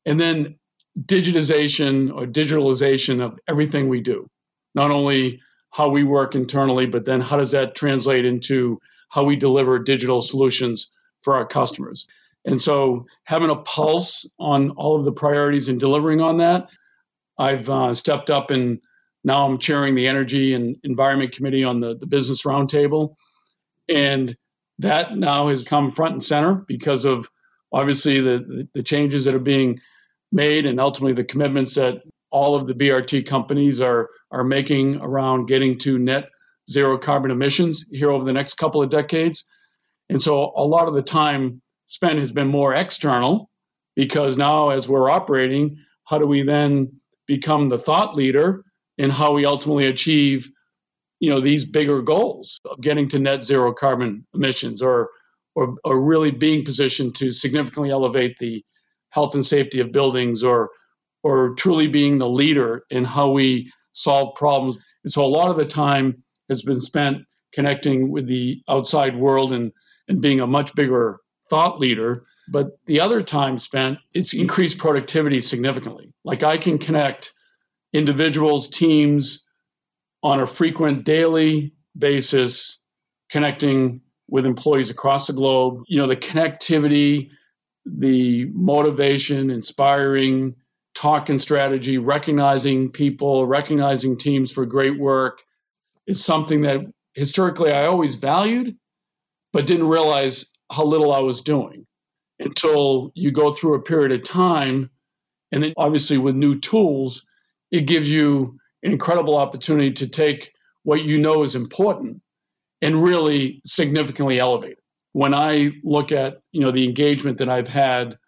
and 0.05 0.21
then 0.21 0.59
digitization 1.03 2.15
or 2.15 2.27
digitalization 2.27 3.21
of 3.21 3.39
everything 3.49 3.89
we 3.89 4.01
do, 4.01 4.29
not 4.75 4.91
only 4.91 5.41
how 5.73 5.89
we 5.89 6.05
work 6.05 6.35
internally, 6.35 6.87
but 6.87 7.05
then 7.05 7.21
how 7.21 7.37
does 7.37 7.53
that 7.53 7.75
translate 7.75 8.25
into 8.25 8.81
how 9.11 9.23
we 9.23 9.37
deliver 9.37 9.79
digital 9.79 10.21
solutions 10.21 10.89
for 11.23 11.35
our 11.35 11.47
customers. 11.47 12.07
And 12.47 12.63
so, 12.63 13.07
having 13.25 13.51
a 13.51 13.57
pulse 13.57 14.25
on 14.39 14.71
all 14.71 14.97
of 14.97 15.05
the 15.05 15.13
priorities 15.13 15.69
and 15.69 15.81
delivering 15.81 16.21
on 16.21 16.39
that, 16.39 16.69
I've 17.39 17.69
uh, 17.69 17.93
stepped 17.93 18.31
up 18.31 18.51
and 18.51 18.81
now 19.25 19.45
I'm 19.45 19.59
chairing 19.59 19.97
the 19.97 20.07
Energy 20.07 20.55
and 20.55 20.77
Environment 20.85 21.33
Committee 21.33 21.65
on 21.65 21.81
the, 21.81 21.97
the 21.97 22.07
Business 22.07 22.45
Roundtable. 22.45 23.17
And 23.89 24.37
that 24.79 25.17
now 25.17 25.49
has 25.49 25.65
come 25.65 25.91
front 25.91 26.13
and 26.13 26.25
center 26.25 26.55
because 26.55 27.05
of 27.05 27.29
obviously 27.73 28.21
the, 28.21 28.69
the 28.75 28.83
changes 28.83 29.25
that 29.25 29.35
are 29.35 29.41
being 29.41 29.81
made 30.31 30.67
and 30.67 30.81
ultimately 30.81 31.13
the 31.13 31.25
commitments 31.25 31.75
that 31.75 32.03
all 32.31 32.55
of 32.55 32.67
the 32.67 32.75
BRT 32.75 33.27
companies 33.27 33.81
are, 33.81 34.09
are 34.31 34.45
making 34.45 35.01
around 35.01 35.47
getting 35.47 35.77
to 35.79 35.99
net 35.99 36.29
zero 36.71 36.97
carbon 36.99 37.31
emissions 37.31 37.85
here 37.91 38.11
over 38.11 38.25
the 38.25 38.33
next 38.33 38.55
couple 38.55 38.83
of 38.83 38.91
decades. 38.91 39.45
And 40.09 40.23
so 40.23 40.53
a 40.57 40.65
lot 40.65 40.87
of 40.87 40.95
the 40.95 41.03
time 41.03 41.63
spent 41.87 42.19
has 42.19 42.33
been 42.33 42.49
more 42.49 42.75
external 42.75 43.51
because 43.95 44.37
now 44.37 44.71
as 44.71 44.89
we're 44.89 45.11
operating, 45.11 45.79
how 46.05 46.19
do 46.19 46.27
we 46.27 46.43
then 46.43 46.93
become 47.27 47.69
the 47.69 47.79
thought 47.79 48.15
leader 48.15 48.65
in 48.99 49.11
how 49.11 49.33
we 49.33 49.45
ultimately 49.45 49.87
achieve 49.87 50.51
you 51.19 51.31
know 51.31 51.41
these 51.41 51.65
bigger 51.65 52.03
goals 52.03 52.61
of 52.67 52.81
getting 52.81 53.09
to 53.09 53.19
net 53.19 53.45
zero 53.45 53.73
carbon 53.73 54.27
emissions 54.35 54.83
or 54.83 55.09
or, 55.55 55.75
or 55.85 56.05
really 56.05 56.31
being 56.31 56.63
positioned 56.63 57.15
to 57.15 57.33
significantly 57.33 57.91
elevate 57.91 58.37
the 58.39 58.63
health 59.11 59.35
and 59.35 59.45
safety 59.45 59.81
of 59.81 59.93
buildings 59.93 60.45
or 60.45 60.71
or 61.23 61.55
truly 61.55 61.89
being 61.89 62.19
the 62.19 62.29
leader 62.29 62.85
in 62.91 63.05
how 63.05 63.29
we 63.31 63.73
solve 63.93 64.35
problems. 64.37 64.79
And 65.03 65.13
so 65.13 65.25
a 65.25 65.27
lot 65.27 65.51
of 65.51 65.57
the 65.57 65.65
time 65.65 66.23
has 66.49 66.63
been 66.63 66.81
spent 66.81 67.25
connecting 67.53 68.13
with 68.13 68.27
the 68.29 68.63
outside 68.69 69.17
world 69.17 69.53
and 69.53 69.73
and 70.09 70.21
being 70.21 70.41
a 70.41 70.47
much 70.47 70.73
bigger 70.75 71.19
thought 71.49 71.79
leader 71.79 72.25
but 72.49 72.79
the 72.87 73.01
other 73.01 73.23
time 73.23 73.59
spent 73.59 73.99
it's 74.15 74.33
increased 74.33 74.79
productivity 74.79 75.41
significantly. 75.41 76.13
Like 76.25 76.43
i 76.43 76.57
can 76.57 76.79
connect 76.79 77.33
individuals 77.93 78.69
teams 78.69 79.43
on 80.23 80.41
a 80.41 80.47
frequent 80.47 81.05
daily 81.05 81.73
basis 81.97 82.79
connecting 83.31 84.01
with 84.29 84.45
employees 84.45 84.91
across 84.91 85.27
the 85.27 85.33
globe. 85.33 85.83
You 85.87 85.99
know 86.01 86.07
the 86.07 86.17
connectivity 86.17 87.31
the 87.87 88.47
motivation 88.47 89.51
inspiring 89.51 90.57
talk 90.95 91.29
and 91.29 91.41
strategy 91.41 91.99
recognizing 91.99 92.91
people 92.91 93.47
recognizing 93.47 94.17
teams 94.17 94.51
for 94.51 94.67
great 94.67 94.99
work 94.99 95.45
is 96.07 96.25
something 96.25 96.63
that 96.63 96.81
historically 97.15 97.71
i 97.71 97.87
always 97.87 98.17
valued 98.17 98.77
but 99.53 99.67
didn't 99.67 99.87
realize 99.87 100.47
how 100.71 100.85
little 100.85 101.13
I 101.13 101.21
was 101.21 101.43
doing 101.43 101.87
until 102.39 103.13
you 103.15 103.31
go 103.31 103.53
through 103.53 103.75
a 103.75 103.83
period 103.83 104.13
of 104.13 104.23
time. 104.23 104.91
And 105.53 105.63
then, 105.63 105.73
obviously, 105.77 106.19
with 106.19 106.35
new 106.35 106.59
tools, 106.59 107.25
it 107.71 107.83
gives 107.83 108.11
you 108.11 108.59
an 108.83 108.93
incredible 108.93 109.37
opportunity 109.37 109.93
to 109.93 110.07
take 110.07 110.53
what 110.83 111.05
you 111.05 111.19
know 111.19 111.43
is 111.43 111.57
important 111.57 112.23
and 112.83 113.03
really 113.03 113.61
significantly 113.65 114.39
elevate 114.39 114.73
it. 114.73 114.83
When 115.13 115.35
I 115.35 115.73
look 115.83 116.13
at 116.13 116.41
you 116.53 116.61
know 116.61 116.71
the 116.71 116.85
engagement 116.85 117.39
that 117.39 117.49
I've 117.49 117.69
had 117.69 118.19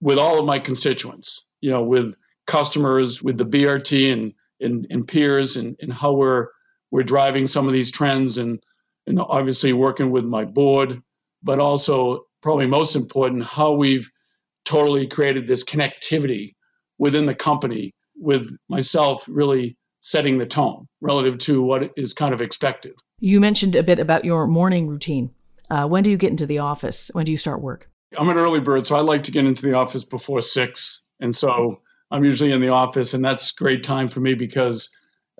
with 0.00 0.18
all 0.18 0.38
of 0.38 0.44
my 0.44 0.58
constituents, 0.58 1.42
you 1.60 1.70
know, 1.70 1.82
with 1.82 2.14
customers, 2.46 3.22
with 3.22 3.38
the 3.38 3.46
BRT 3.46 4.12
and 4.12 4.34
and, 4.60 4.86
and 4.90 5.06
peers, 5.06 5.56
and, 5.56 5.76
and 5.80 5.92
how 5.92 6.12
we're 6.12 6.48
we're 6.90 7.02
driving 7.02 7.46
some 7.46 7.66
of 7.66 7.72
these 7.72 7.90
trends 7.90 8.38
and 8.38 8.62
and 9.06 9.20
obviously 9.20 9.72
working 9.72 10.10
with 10.10 10.24
my 10.24 10.44
board, 10.44 11.00
but 11.42 11.58
also 11.58 12.24
probably 12.42 12.66
most 12.66 12.96
important, 12.96 13.44
how 13.44 13.72
we've 13.72 14.10
totally 14.64 15.06
created 15.06 15.46
this 15.46 15.64
connectivity 15.64 16.54
within 16.98 17.26
the 17.26 17.34
company 17.34 17.92
with 18.16 18.56
myself 18.68 19.24
really 19.28 19.76
setting 20.00 20.38
the 20.38 20.46
tone 20.46 20.86
relative 21.00 21.38
to 21.38 21.62
what 21.62 21.90
is 21.96 22.14
kind 22.14 22.32
of 22.32 22.40
expected. 22.40 22.94
You 23.18 23.40
mentioned 23.40 23.74
a 23.74 23.82
bit 23.82 23.98
about 23.98 24.24
your 24.24 24.46
morning 24.46 24.88
routine. 24.88 25.30
Uh, 25.70 25.86
when 25.86 26.04
do 26.04 26.10
you 26.10 26.16
get 26.16 26.30
into 26.30 26.46
the 26.46 26.58
office? 26.58 27.10
When 27.12 27.24
do 27.24 27.32
you 27.32 27.38
start 27.38 27.60
work? 27.60 27.90
I'm 28.16 28.28
an 28.28 28.36
early 28.36 28.60
bird, 28.60 28.86
so 28.86 28.96
I 28.96 29.00
like 29.00 29.24
to 29.24 29.32
get 29.32 29.44
into 29.44 29.62
the 29.62 29.74
office 29.74 30.04
before 30.04 30.40
six. 30.40 31.02
And 31.20 31.36
so 31.36 31.80
I'm 32.10 32.24
usually 32.24 32.52
in 32.52 32.60
the 32.60 32.68
office, 32.68 33.14
and 33.14 33.24
that's 33.24 33.50
great 33.50 33.82
time 33.82 34.08
for 34.08 34.20
me 34.20 34.34
because 34.34 34.88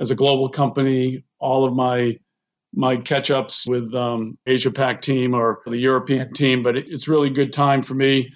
as 0.01 0.11
a 0.11 0.17
global 0.17 0.49
company, 0.49 1.25
all 1.39 1.65
of 1.65 1.75
my 1.75 2.19
my 2.77 2.97
catch 2.97 3.31
ups 3.31 3.67
with 3.67 3.95
um, 3.95 4.39
Asia 4.47 4.71
Pac 4.71 5.01
team 5.01 5.35
or 5.35 5.61
the 5.67 5.79
European 5.79 6.33
team, 6.33 6.63
but 6.63 6.77
it, 6.77 6.87
it's 6.89 7.09
really 7.09 7.31
good 7.31 7.53
time 7.53 7.83
for 7.83 7.95
me 7.95 8.33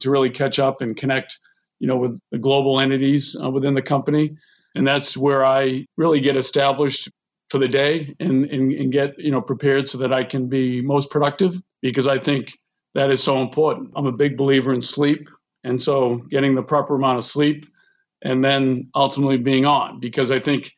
to 0.00 0.10
really 0.10 0.30
catch 0.30 0.58
up 0.58 0.80
and 0.80 0.96
connect, 0.96 1.38
you 1.78 1.86
know, 1.86 1.96
with 1.96 2.18
the 2.32 2.38
global 2.38 2.80
entities 2.80 3.36
uh, 3.40 3.50
within 3.50 3.74
the 3.74 3.82
company, 3.82 4.36
and 4.74 4.86
that's 4.86 5.16
where 5.16 5.44
I 5.44 5.86
really 5.96 6.20
get 6.20 6.36
established 6.36 7.10
for 7.50 7.58
the 7.58 7.68
day 7.68 8.14
and, 8.18 8.46
and, 8.46 8.72
and 8.72 8.90
get 8.90 9.18
you 9.18 9.30
know 9.30 9.40
prepared 9.40 9.88
so 9.88 9.98
that 9.98 10.12
I 10.12 10.24
can 10.24 10.48
be 10.48 10.80
most 10.80 11.10
productive 11.10 11.54
because 11.82 12.06
I 12.06 12.18
think 12.18 12.58
that 12.94 13.12
is 13.12 13.22
so 13.22 13.40
important. 13.40 13.90
I'm 13.94 14.06
a 14.06 14.12
big 14.12 14.36
believer 14.36 14.72
in 14.72 14.80
sleep, 14.80 15.28
and 15.62 15.80
so 15.80 16.16
getting 16.30 16.54
the 16.54 16.62
proper 16.62 16.96
amount 16.96 17.18
of 17.18 17.24
sleep 17.24 17.66
and 18.22 18.42
then 18.42 18.88
ultimately 18.94 19.36
being 19.36 19.66
on 19.66 20.00
because 20.00 20.32
I 20.32 20.38
think 20.38 20.72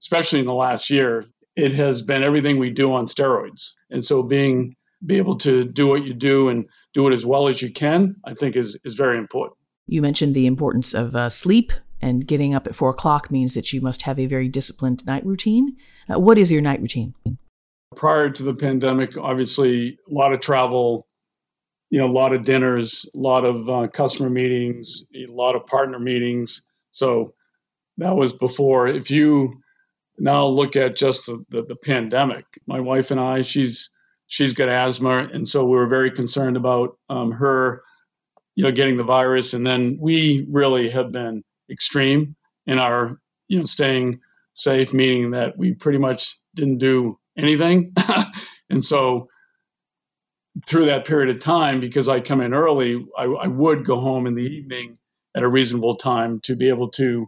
especially 0.00 0.40
in 0.40 0.46
the 0.46 0.54
last 0.54 0.90
year 0.90 1.24
it 1.60 1.72
has 1.72 2.02
been 2.02 2.22
everything 2.22 2.58
we 2.58 2.70
do 2.70 2.92
on 2.92 3.06
steroids. 3.06 3.72
And 3.90 4.04
so 4.04 4.22
being 4.22 4.76
be 5.04 5.16
able 5.16 5.36
to 5.38 5.64
do 5.64 5.86
what 5.86 6.04
you 6.04 6.14
do 6.14 6.48
and 6.48 6.66
do 6.92 7.08
it 7.08 7.14
as 7.14 7.24
well 7.24 7.48
as 7.48 7.62
you 7.62 7.70
can, 7.70 8.16
I 8.24 8.34
think 8.34 8.56
is 8.56 8.78
is 8.84 8.94
very 8.94 9.18
important. 9.18 9.56
You 9.86 10.02
mentioned 10.02 10.34
the 10.34 10.46
importance 10.46 10.94
of 10.94 11.16
uh, 11.16 11.30
sleep, 11.30 11.72
and 12.00 12.26
getting 12.26 12.54
up 12.54 12.66
at 12.66 12.74
four 12.74 12.90
o'clock 12.90 13.30
means 13.30 13.54
that 13.54 13.72
you 13.72 13.80
must 13.80 14.02
have 14.02 14.18
a 14.18 14.26
very 14.26 14.48
disciplined 14.48 15.04
night 15.06 15.24
routine. 15.24 15.76
Uh, 16.08 16.18
what 16.18 16.38
is 16.38 16.50
your 16.50 16.62
night 16.62 16.80
routine? 16.80 17.14
Prior 17.96 18.30
to 18.30 18.42
the 18.42 18.54
pandemic, 18.54 19.18
obviously 19.18 19.98
a 20.08 20.14
lot 20.14 20.32
of 20.32 20.40
travel, 20.40 21.06
you 21.90 21.98
know, 21.98 22.06
a 22.06 22.12
lot 22.12 22.32
of 22.32 22.44
dinners, 22.44 23.04
a 23.14 23.18
lot 23.18 23.44
of 23.44 23.68
uh, 23.68 23.88
customer 23.88 24.30
meetings, 24.30 25.04
a 25.14 25.26
lot 25.26 25.56
of 25.56 25.66
partner 25.66 25.98
meetings. 25.98 26.62
So 26.92 27.34
that 27.98 28.14
was 28.14 28.32
before. 28.32 28.86
If 28.86 29.10
you 29.10 29.60
now 30.20 30.44
look 30.46 30.76
at 30.76 30.96
just 30.96 31.26
the, 31.26 31.44
the, 31.48 31.62
the, 31.62 31.76
pandemic. 31.76 32.44
My 32.66 32.78
wife 32.78 33.10
and 33.10 33.18
I, 33.18 33.40
she's 33.40 33.90
she's 34.26 34.52
got 34.52 34.68
asthma, 34.68 35.28
and 35.32 35.48
so 35.48 35.64
we 35.64 35.76
were 35.76 35.88
very 35.88 36.10
concerned 36.10 36.56
about 36.56 36.98
um, 37.08 37.32
her, 37.32 37.82
you 38.54 38.62
know, 38.62 38.70
getting 38.70 38.98
the 38.98 39.02
virus. 39.02 39.54
And 39.54 39.66
then 39.66 39.96
we 39.98 40.46
really 40.50 40.90
have 40.90 41.10
been 41.10 41.42
extreme 41.70 42.36
in 42.66 42.78
our, 42.78 43.18
you 43.48 43.58
know, 43.58 43.64
staying 43.64 44.20
safe, 44.52 44.92
meaning 44.92 45.30
that 45.30 45.56
we 45.56 45.72
pretty 45.72 45.98
much 45.98 46.36
didn't 46.54 46.78
do 46.78 47.18
anything. 47.38 47.94
and 48.70 48.84
so 48.84 49.28
through 50.66 50.84
that 50.84 51.06
period 51.06 51.34
of 51.34 51.40
time, 51.40 51.80
because 51.80 52.10
I 52.10 52.20
come 52.20 52.42
in 52.42 52.52
early, 52.52 53.06
I, 53.16 53.24
I 53.24 53.46
would 53.46 53.86
go 53.86 53.98
home 53.98 54.26
in 54.26 54.34
the 54.34 54.42
evening 54.42 54.98
at 55.34 55.42
a 55.42 55.48
reasonable 55.48 55.96
time 55.96 56.40
to 56.40 56.56
be 56.56 56.68
able 56.68 56.90
to, 56.90 57.26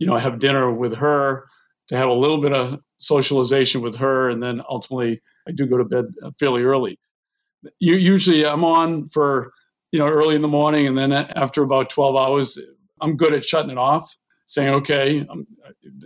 you 0.00 0.06
know, 0.06 0.16
have 0.16 0.40
dinner 0.40 0.72
with 0.72 0.96
her 0.96 1.46
to 1.88 1.96
have 1.96 2.08
a 2.08 2.12
little 2.12 2.40
bit 2.40 2.52
of 2.52 2.80
socialization 2.98 3.80
with 3.80 3.96
her, 3.96 4.30
and 4.30 4.42
then 4.42 4.62
ultimately 4.68 5.20
I 5.48 5.52
do 5.52 5.66
go 5.66 5.78
to 5.78 5.84
bed 5.84 6.06
fairly 6.38 6.62
early. 6.62 6.98
usually 7.78 8.46
I'm 8.46 8.64
on 8.64 9.06
for 9.06 9.52
you 9.92 9.98
know 9.98 10.08
early 10.08 10.34
in 10.34 10.42
the 10.42 10.48
morning, 10.48 10.86
and 10.86 10.96
then 10.96 11.12
after 11.12 11.62
about 11.62 11.90
12 11.90 12.16
hours, 12.16 12.58
I'm 13.00 13.16
good 13.16 13.32
at 13.32 13.44
shutting 13.44 13.70
it 13.70 13.78
off, 13.78 14.16
saying, 14.46 14.74
okay, 14.74 15.26
I'm, 15.28 15.46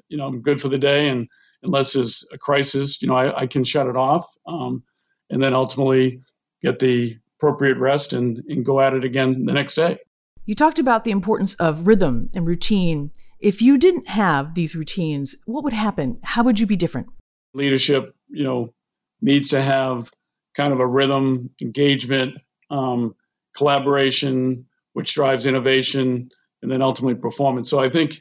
you 0.09 0.17
know, 0.17 0.27
I'm 0.27 0.43
good 0.43 0.61
for 0.61 0.69
the 0.69 0.79
day. 0.79 1.09
And 1.09 1.29
unless 1.63 1.93
there's 1.93 2.27
a 2.33 2.39
crisis, 2.39 3.01
you 3.01 3.09
know, 3.09 3.15
I, 3.15 3.41
I 3.41 3.47
can 3.47 3.65
shut 3.65 3.87
it 3.87 3.97
off. 3.97 4.27
Um, 4.47 4.83
and 5.31 5.43
then 5.43 5.55
ultimately 5.55 6.21
get 6.63 6.79
the 6.79 7.17
appropriate 7.37 7.79
rest 7.79 8.13
and, 8.13 8.43
and 8.49 8.65
go 8.65 8.81
at 8.81 8.95
it 8.95 9.05
again 9.05 9.47
the 9.47 9.53
next 9.53 9.75
day. 9.75 9.99
You 10.45 10.55
talked 10.55 10.79
about 10.79 11.05
the 11.05 11.11
importance 11.11 11.55
of 11.55 11.87
rhythm 11.87 12.31
and 12.35 12.47
routine. 12.47 13.13
If 13.41 13.63
you 13.63 13.79
didn't 13.79 14.09
have 14.09 14.55
these 14.55 14.77
routines, 14.77 15.35
what 15.47 15.65
would 15.65 15.73
happen? 15.73 16.19
How 16.23 16.43
would 16.43 16.61
you 16.61 16.67
be 16.67 16.77
different? 16.77 17.09
Leadership, 17.55 18.15
you 18.29 18.45
know, 18.45 18.75
needs 19.23 19.49
to 19.49 19.63
have 19.63 20.11
kind 20.55 20.73
of 20.73 20.81
a 20.81 20.87
rhythm, 20.87 21.51
engagement, 21.61 22.35
um, 22.71 23.15
collaboration, 23.57 24.67
which 24.93 25.15
drives 25.15 25.47
innovation, 25.47 26.29
and 26.63 26.71
then 26.71 26.83
ultimately 26.83 27.15
performance. 27.15 27.71
So 27.71 27.81
I 27.81 27.89
think 27.89 28.21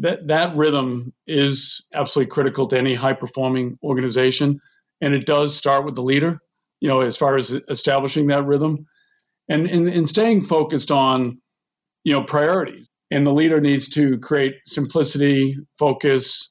that 0.00 0.26
that 0.26 0.56
rhythm 0.56 1.12
is 1.26 1.84
absolutely 1.94 2.30
critical 2.30 2.66
to 2.68 2.78
any 2.78 2.94
high 2.94 3.12
performing 3.12 3.78
organization, 3.84 4.60
and 5.00 5.14
it 5.14 5.26
does 5.26 5.56
start 5.56 5.84
with 5.84 5.94
the 5.94 6.02
leader. 6.02 6.40
You 6.80 6.88
know, 6.88 7.00
as 7.00 7.16
far 7.16 7.36
as 7.36 7.52
establishing 7.70 8.26
that 8.26 8.44
rhythm, 8.44 8.86
and 9.48 9.68
and, 9.68 9.88
and 9.88 10.08
staying 10.08 10.42
focused 10.42 10.90
on 10.90 11.40
you 12.04 12.12
know 12.12 12.24
priorities. 12.24 12.90
And 13.10 13.26
the 13.26 13.32
leader 13.32 13.60
needs 13.60 13.88
to 13.90 14.16
create 14.16 14.54
simplicity, 14.66 15.56
focus, 15.78 16.50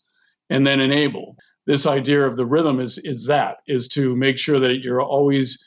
and 0.50 0.66
then 0.66 0.80
enable. 0.80 1.36
This 1.68 1.86
idea 1.86 2.26
of 2.26 2.36
the 2.36 2.46
rhythm 2.46 2.80
is 2.80 3.00
is 3.00 3.26
that 3.26 3.58
is 3.68 3.88
to 3.90 4.16
make 4.16 4.38
sure 4.38 4.60
that 4.60 4.80
you're 4.82 5.02
always 5.02 5.58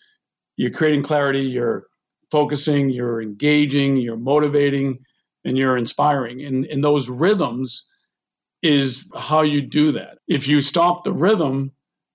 you're 0.57 0.71
creating 0.71 1.03
clarity, 1.03 1.43
you're 1.43 1.87
focusing, 2.31 2.91
you're 2.91 3.23
engaging, 3.23 3.97
you're 3.97 4.17
motivating, 4.17 4.99
and 5.45 5.57
you're 5.57 5.77
inspiring. 5.77 6.43
And, 6.43 6.65
and 6.67 6.85
those 6.85 7.09
rhythms 7.09 7.87
is 8.63 9.11
how 9.17 9.43
you 9.43 9.63
do 9.63 9.93
that. 9.93 10.19
If 10.27 10.49
you 10.49 10.61
stop 10.61 11.05
the 11.05 11.13
rhythm, 11.13 11.73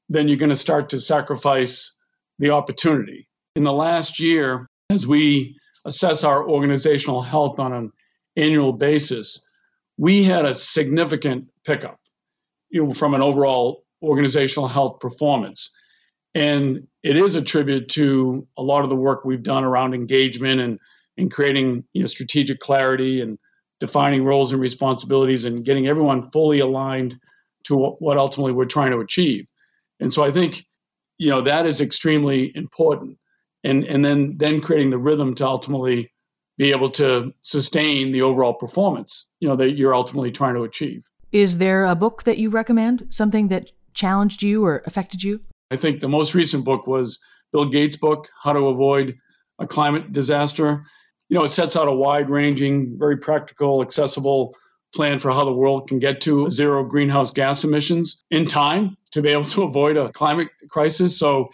then 0.10 0.28
you're 0.28 0.38
going 0.38 0.50
to 0.50 0.56
start 0.56 0.90
to 0.90 1.00
sacrifice 1.00 1.94
the 2.40 2.50
opportunity. 2.50 3.28
In 3.56 3.64
the 3.64 3.74
last 3.74 4.20
year, 4.20 4.68
as 4.90 5.08
we 5.08 5.56
assess 5.86 6.24
our 6.24 6.48
organizational 6.48 7.22
health 7.22 7.60
on 7.60 7.74
an 7.74 7.92
annual 8.36 8.74
basis, 8.74 9.41
we 9.98 10.24
had 10.24 10.46
a 10.46 10.56
significant 10.56 11.48
pickup 11.65 12.00
you 12.69 12.86
know, 12.86 12.93
from 12.93 13.13
an 13.13 13.22
overall 13.22 13.84
organizational 14.02 14.67
health 14.67 15.00
performance. 15.00 15.72
And 16.36 16.88
it 17.04 17.15
is 17.15 17.36
attributed 17.36 17.89
to 17.89 18.48
a 18.58 18.63
lot 18.63 18.84
of 18.84 18.89
the 18.89 18.96
work 18.96 19.24
we've 19.24 19.43
done 19.43 19.63
around 19.63 19.93
engagement 19.93 20.60
and, 20.60 20.80
and 21.17 21.32
creating 21.32 21.86
you 21.93 22.02
know, 22.02 22.08
strategic 22.08 22.60
clarity 22.60 23.22
and 23.22 23.38
defining 23.80 24.26
roles 24.26 24.52
and 24.52 24.62
responsibilities 24.62 25.46
and 25.46 25.63
getting 25.63 25.88
everyone 25.88 26.30
fully 26.32 26.60
aligned 26.60 27.19
to 27.65 27.76
what 27.76 28.17
ultimately 28.17 28.52
we're 28.52 28.65
trying 28.65 28.91
to 28.91 29.00
achieve. 29.00 29.48
And 30.00 30.13
so 30.13 30.24
I 30.24 30.32
think, 30.32 30.65
you 31.17 31.30
know, 31.30 31.41
that 31.41 31.65
is 31.65 31.80
extremely 31.80 32.52
important. 32.56 33.17
And, 33.63 33.86
and 33.86 34.04
then, 34.04 34.38
then 34.38 34.60
creating 34.60 34.89
the 34.89 34.98
rhythm 34.98 35.36
to 35.36 35.46
ultimately 35.46 36.12
be 36.58 36.72
able 36.72 36.89
to 36.89 37.34
sustain 37.42 38.12
the 38.12 38.22
overall 38.22 38.54
performance, 38.54 39.28
you 39.39 39.48
know, 39.48 39.56
that 39.56 39.72
you're 39.72 39.96
ultimately 39.96 40.32
trying 40.32 40.54
to 40.56 40.63
achieve. 40.63 41.04
Is 41.32 41.58
there 41.58 41.86
a 41.86 41.96
book 41.96 42.24
that 42.24 42.38
you 42.38 42.50
recommend, 42.50 43.08
something 43.10 43.48
that 43.48 43.72
challenged 43.94 44.44
you 44.44 44.63
or 44.63 44.84
affected 44.86 45.24
you? 45.24 45.42
I 45.72 45.78
think 45.78 46.02
the 46.02 46.10
most 46.10 46.36
recent 46.36 46.63
book 46.63 46.86
was 46.86 47.20
Bill 47.52 47.66
Gates' 47.66 47.98
book, 47.98 48.30
How 48.44 48.54
to 48.54 48.68
Avoid 48.68 49.16
a 49.60 49.68
Climate 49.68 50.12
Disaster. 50.12 50.84
You 51.30 51.38
know, 51.38 51.44
it 51.44 51.52
sets 51.52 51.76
out 51.76 51.88
a 51.88 51.94
wide 51.94 52.30
ranging, 52.30 52.98
very 53.00 53.18
practical, 53.18 53.82
accessible 53.82 54.56
plan 54.94 55.18
for 55.18 55.32
how 55.32 55.44
the 55.44 55.54
world 55.54 55.88
can 55.88 55.98
get 55.98 56.22
to 56.22 56.50
zero 56.50 56.84
greenhouse 56.84 57.32
gas 57.32 57.63
emissions 57.63 58.24
in 58.30 58.46
time 58.46 58.96
to 59.12 59.22
be 59.22 59.30
able 59.30 59.46
to 59.46 59.63
avoid 59.63 59.98
a 59.98 60.12
climate 60.12 60.50
crisis. 60.70 61.18
So 61.18 61.50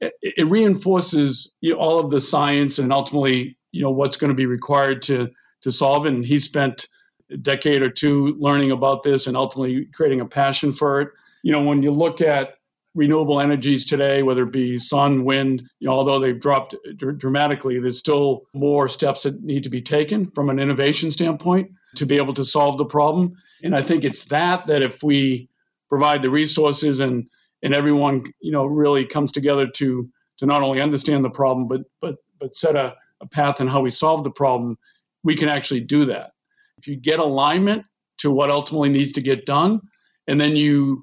it, 0.00 0.12
it 0.20 0.46
reinforces 0.46 1.52
you 1.60 1.72
know, 1.72 1.78
all 1.78 1.98
of 1.98 2.10
the 2.10 2.20
science 2.20 2.78
and 2.78 2.92
ultimately, 2.92 3.56
you 3.74 3.82
know, 3.82 3.90
what's 3.90 4.16
going 4.16 4.28
to 4.28 4.36
be 4.36 4.46
required 4.46 5.02
to 5.02 5.30
to 5.62 5.72
solve 5.72 6.06
it. 6.06 6.12
And 6.12 6.24
he 6.24 6.38
spent 6.38 6.88
a 7.30 7.36
decade 7.36 7.82
or 7.82 7.90
two 7.90 8.36
learning 8.38 8.70
about 8.70 9.02
this 9.02 9.26
and 9.26 9.36
ultimately 9.36 9.86
creating 9.86 10.20
a 10.20 10.26
passion 10.26 10.72
for 10.72 11.00
it. 11.00 11.08
You 11.42 11.52
know, 11.52 11.64
when 11.64 11.82
you 11.82 11.90
look 11.90 12.20
at 12.20 12.54
renewable 12.94 13.40
energies 13.40 13.84
today, 13.84 14.22
whether 14.22 14.44
it 14.44 14.52
be 14.52 14.78
sun, 14.78 15.24
wind, 15.24 15.64
you 15.80 15.88
know, 15.88 15.94
although 15.94 16.20
they've 16.20 16.38
dropped 16.38 16.76
dr- 16.96 17.18
dramatically, 17.18 17.80
there's 17.80 17.98
still 17.98 18.42
more 18.52 18.88
steps 18.88 19.24
that 19.24 19.42
need 19.42 19.64
to 19.64 19.70
be 19.70 19.82
taken 19.82 20.30
from 20.30 20.48
an 20.50 20.60
innovation 20.60 21.10
standpoint 21.10 21.70
to 21.96 22.06
be 22.06 22.16
able 22.16 22.34
to 22.34 22.44
solve 22.44 22.76
the 22.78 22.84
problem. 22.84 23.34
And 23.64 23.74
I 23.74 23.82
think 23.82 24.04
it's 24.04 24.26
that 24.26 24.66
that 24.68 24.82
if 24.82 25.02
we 25.02 25.48
provide 25.88 26.22
the 26.22 26.30
resources 26.30 27.00
and 27.00 27.28
and 27.62 27.74
everyone, 27.74 28.22
you 28.40 28.52
know, 28.52 28.66
really 28.66 29.04
comes 29.04 29.32
together 29.32 29.66
to 29.66 30.08
to 30.36 30.46
not 30.46 30.62
only 30.62 30.80
understand 30.80 31.24
the 31.24 31.30
problem, 31.30 31.66
but 31.66 31.82
but 32.00 32.16
but 32.38 32.54
set 32.54 32.76
a, 32.76 32.94
a 33.24 33.28
path 33.28 33.60
in 33.60 33.68
how 33.68 33.80
we 33.80 33.90
solve 33.90 34.22
the 34.22 34.30
problem, 34.30 34.78
we 35.22 35.34
can 35.34 35.48
actually 35.48 35.80
do 35.80 36.04
that. 36.06 36.30
If 36.78 36.86
you 36.86 36.96
get 36.96 37.18
alignment 37.18 37.84
to 38.18 38.30
what 38.30 38.50
ultimately 38.50 38.88
needs 38.88 39.12
to 39.12 39.20
get 39.20 39.46
done, 39.46 39.80
and 40.26 40.40
then 40.40 40.56
you 40.56 41.02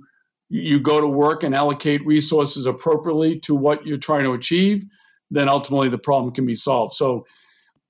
you 0.49 0.79
go 0.79 0.99
to 0.99 1.07
work 1.07 1.43
and 1.43 1.55
allocate 1.55 2.05
resources 2.05 2.65
appropriately 2.65 3.39
to 3.39 3.55
what 3.55 3.85
you're 3.85 3.97
trying 3.97 4.25
to 4.25 4.33
achieve, 4.33 4.83
then 5.29 5.47
ultimately 5.47 5.87
the 5.87 5.97
problem 5.97 6.33
can 6.33 6.45
be 6.45 6.55
solved. 6.55 6.93
So 6.93 7.25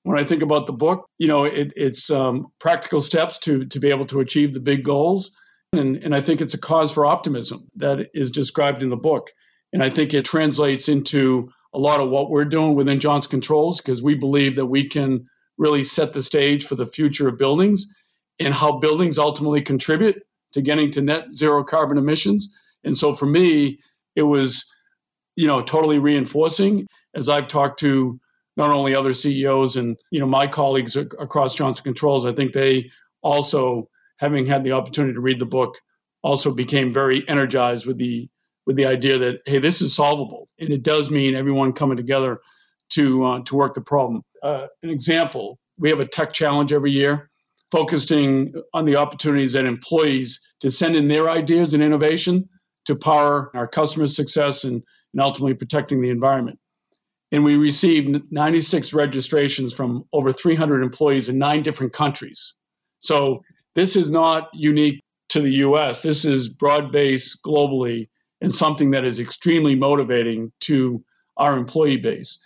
when 0.04 0.20
I 0.20 0.24
think 0.24 0.42
about 0.42 0.68
the 0.68 0.72
book, 0.72 1.06
you 1.18 1.26
know, 1.26 1.44
it, 1.44 1.72
it's 1.74 2.10
um, 2.10 2.52
practical 2.60 3.00
steps 3.00 3.38
to 3.40 3.64
to 3.66 3.80
be 3.80 3.88
able 3.88 4.06
to 4.06 4.20
achieve 4.20 4.54
the 4.54 4.60
big 4.60 4.84
goals, 4.84 5.30
and 5.72 5.96
and 5.96 6.14
I 6.14 6.20
think 6.20 6.40
it's 6.40 6.54
a 6.54 6.60
cause 6.60 6.92
for 6.92 7.06
optimism 7.06 7.68
that 7.76 8.08
is 8.14 8.30
described 8.30 8.82
in 8.82 8.88
the 8.88 8.96
book, 8.96 9.30
and 9.72 9.82
I 9.82 9.90
think 9.90 10.14
it 10.14 10.24
translates 10.24 10.88
into 10.88 11.50
a 11.74 11.78
lot 11.78 12.00
of 12.00 12.10
what 12.10 12.30
we're 12.30 12.44
doing 12.44 12.74
within 12.74 12.98
Johnson 12.98 13.30
Controls 13.30 13.80
because 13.80 14.02
we 14.02 14.14
believe 14.14 14.56
that 14.56 14.66
we 14.66 14.88
can 14.88 15.26
really 15.58 15.84
set 15.84 16.12
the 16.12 16.22
stage 16.22 16.64
for 16.64 16.74
the 16.74 16.86
future 16.86 17.28
of 17.28 17.38
buildings 17.38 17.86
and 18.40 18.52
how 18.52 18.78
buildings 18.78 19.18
ultimately 19.18 19.62
contribute 19.62 20.22
to 20.52 20.60
getting 20.60 20.90
to 20.90 21.00
net 21.00 21.34
zero 21.34 21.64
carbon 21.64 21.98
emissions. 21.98 22.50
And 22.84 22.96
so 22.96 23.12
for 23.12 23.26
me, 23.26 23.78
it 24.16 24.22
was, 24.22 24.66
you 25.36 25.46
know, 25.46 25.60
totally 25.60 25.98
reinforcing 25.98 26.86
as 27.14 27.28
I've 27.28 27.48
talked 27.48 27.78
to 27.80 28.20
not 28.56 28.70
only 28.70 28.94
other 28.94 29.12
CEOs 29.12 29.76
and, 29.76 29.96
you 30.10 30.20
know, 30.20 30.26
my 30.26 30.46
colleagues 30.46 30.96
across 30.96 31.54
Johnson 31.54 31.84
Controls, 31.84 32.26
I 32.26 32.32
think 32.32 32.52
they 32.52 32.90
also, 33.22 33.88
having 34.18 34.46
had 34.46 34.62
the 34.64 34.72
opportunity 34.72 35.14
to 35.14 35.20
read 35.20 35.38
the 35.38 35.46
book, 35.46 35.78
also 36.22 36.52
became 36.52 36.92
very 36.92 37.26
energized 37.28 37.86
with 37.86 37.98
the 37.98 38.28
with 38.66 38.76
the 38.76 38.86
idea 38.86 39.18
that 39.18 39.40
hey, 39.46 39.58
this 39.58 39.82
is 39.82 39.94
solvable, 39.94 40.48
and 40.58 40.70
it 40.70 40.82
does 40.82 41.10
mean 41.10 41.34
everyone 41.34 41.72
coming 41.72 41.96
together 41.96 42.40
to 42.90 43.24
uh, 43.24 43.40
to 43.44 43.56
work 43.56 43.74
the 43.74 43.80
problem. 43.80 44.22
Uh, 44.42 44.66
an 44.82 44.90
example: 44.90 45.58
we 45.78 45.90
have 45.90 46.00
a 46.00 46.06
tech 46.06 46.32
challenge 46.32 46.72
every 46.72 46.92
year, 46.92 47.30
focusing 47.70 48.54
on 48.74 48.84
the 48.84 48.96
opportunities 48.96 49.54
that 49.54 49.64
employees 49.64 50.40
to 50.60 50.70
send 50.70 50.94
in 50.94 51.08
their 51.08 51.28
ideas 51.30 51.74
and 51.74 51.82
innovation 51.82 52.48
to 52.84 52.96
power 52.96 53.50
our 53.54 53.66
customers' 53.66 54.14
success 54.14 54.64
and, 54.64 54.82
and 55.12 55.22
ultimately 55.22 55.54
protecting 55.54 56.00
the 56.00 56.10
environment. 56.10 56.58
And 57.30 57.44
we 57.44 57.56
received 57.56 58.30
96 58.30 58.92
registrations 58.92 59.72
from 59.72 60.04
over 60.12 60.32
300 60.32 60.82
employees 60.82 61.28
in 61.28 61.38
nine 61.38 61.62
different 61.62 61.92
countries. 61.92 62.54
So 63.00 63.42
this 63.74 63.96
is 63.96 64.10
not 64.10 64.48
unique 64.52 65.00
to 65.30 65.40
the 65.40 65.50
US. 65.66 66.02
This 66.02 66.26
is 66.26 66.48
broad 66.50 66.92
based 66.92 67.42
globally 67.42 68.08
and 68.42 68.52
something 68.52 68.90
that 68.90 69.04
is 69.04 69.20
extremely 69.20 69.74
motivating 69.74 70.52
to 70.60 71.02
our 71.38 71.56
employee 71.56 71.96
base. 71.96 72.38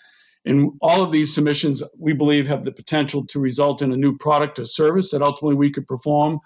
And 0.44 0.72
all 0.80 1.02
of 1.02 1.11
these 1.11 1.35
submissions, 1.35 1.82
we 1.98 2.12
believe, 2.12 2.46
have 2.46 2.62
the 2.62 2.70
potential 2.70 3.26
to 3.26 3.40
result 3.40 3.82
in 3.82 3.90
a 3.90 3.96
new 3.96 4.16
product 4.16 4.61
or 4.61 4.66
service 4.66 5.11
that 5.11 5.22
ultimately 5.22 5.56
we 5.56 5.70
could 5.70 5.87
perform, 5.88 6.38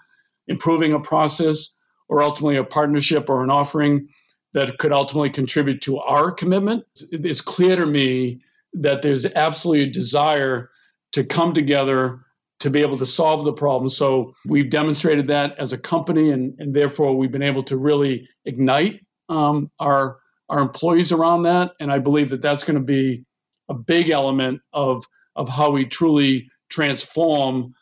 improving 0.47 0.93
a 0.93 0.99
process, 0.99 1.69
or 2.09 2.23
ultimately 2.23 2.57
a 2.57 2.63
partnership 2.63 3.29
or 3.29 3.43
an 3.43 3.51
offering 3.51 4.07
that 4.53 4.77
could 4.79 4.91
ultimately 4.91 5.29
contribute 5.29 5.81
to 5.81 5.99
our 5.99 6.31
commitment. 6.31 6.83
It's 7.11 7.41
clear 7.41 7.75
to 7.75 7.85
me 7.85 8.41
that 8.73 9.01
there's 9.01 9.25
absolutely 9.25 9.83
a 9.83 9.91
desire 9.91 10.71
to 11.11 11.23
come 11.23 11.53
together 11.53 12.21
to 12.61 12.69
be 12.69 12.81
able 12.81 12.97
to 12.97 13.05
solve 13.05 13.43
the 13.43 13.53
problem. 13.53 13.89
So 13.89 14.33
we've 14.45 14.69
demonstrated 14.69 15.25
that 15.27 15.57
as 15.57 15.73
a 15.73 15.77
company, 15.77 16.31
and, 16.31 16.53
and 16.59 16.73
therefore 16.73 17.15
we've 17.17 17.31
been 17.31 17.41
able 17.41 17.63
to 17.63 17.77
really 17.77 18.27
ignite 18.45 19.01
um, 19.31 19.71
our 19.79 20.19
our 20.49 20.59
employees 20.59 21.11
around 21.11 21.43
that. 21.43 21.71
And 21.79 21.91
I 21.91 21.99
believe 21.99 22.29
that 22.31 22.41
that's 22.41 22.65
going 22.65 22.75
to 22.75 22.83
be 22.83 23.23
a 23.69 23.73
big 23.73 24.09
element 24.09 24.61
of 24.73 25.05
of 25.35 25.47
how 25.49 25.71
we 25.71 25.85
truly 25.85 26.49
transform 26.69 27.73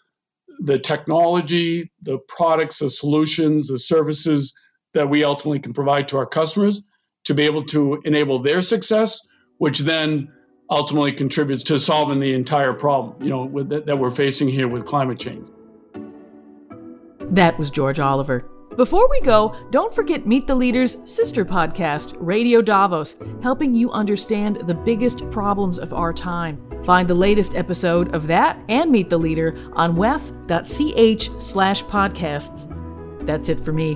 the 0.59 0.77
technology, 0.77 1.91
the 2.01 2.19
products, 2.27 2.79
the 2.79 2.89
solutions, 2.89 3.69
the 3.69 3.79
services 3.79 4.53
that 4.93 5.09
we 5.09 5.23
ultimately 5.23 5.59
can 5.59 5.73
provide 5.73 6.07
to 6.09 6.17
our 6.17 6.25
customers 6.25 6.81
to 7.25 7.33
be 7.33 7.43
able 7.43 7.63
to 7.63 8.01
enable 8.05 8.39
their 8.39 8.61
success, 8.61 9.19
which 9.57 9.79
then 9.79 10.31
ultimately 10.69 11.11
contributes 11.11 11.63
to 11.63 11.79
solving 11.79 12.19
the 12.19 12.33
entire 12.33 12.73
problem, 12.73 13.21
you 13.21 13.29
know, 13.29 13.45
with, 13.45 13.69
that 13.69 13.97
we're 13.97 14.11
facing 14.11 14.47
here 14.47 14.67
with 14.67 14.85
climate 14.85 15.19
change. 15.19 15.47
That 17.21 17.57
was 17.57 17.69
George 17.69 17.99
Oliver. 17.99 18.45
Before 18.79 19.09
we 19.09 19.19
go, 19.19 19.53
don't 19.71 19.93
forget 19.93 20.25
Meet 20.25 20.47
the 20.47 20.55
Leader's 20.55 20.99
sister 21.03 21.43
podcast, 21.43 22.15
Radio 22.17 22.61
Davos, 22.61 23.17
helping 23.43 23.75
you 23.75 23.91
understand 23.91 24.65
the 24.69 24.73
biggest 24.73 25.29
problems 25.31 25.79
of 25.79 25.93
our 25.93 26.13
time. 26.13 26.63
Find 26.85 27.05
the 27.05 27.13
latest 27.13 27.55
episode 27.55 28.15
of 28.15 28.27
that 28.27 28.57
and 28.69 28.89
Meet 28.89 29.09
the 29.09 29.17
Leader 29.17 29.53
on 29.73 29.97
wef.ch 29.97 31.41
slash 31.41 31.83
podcasts. 31.83 33.25
That's 33.25 33.49
it 33.49 33.59
for 33.59 33.73
me. 33.73 33.95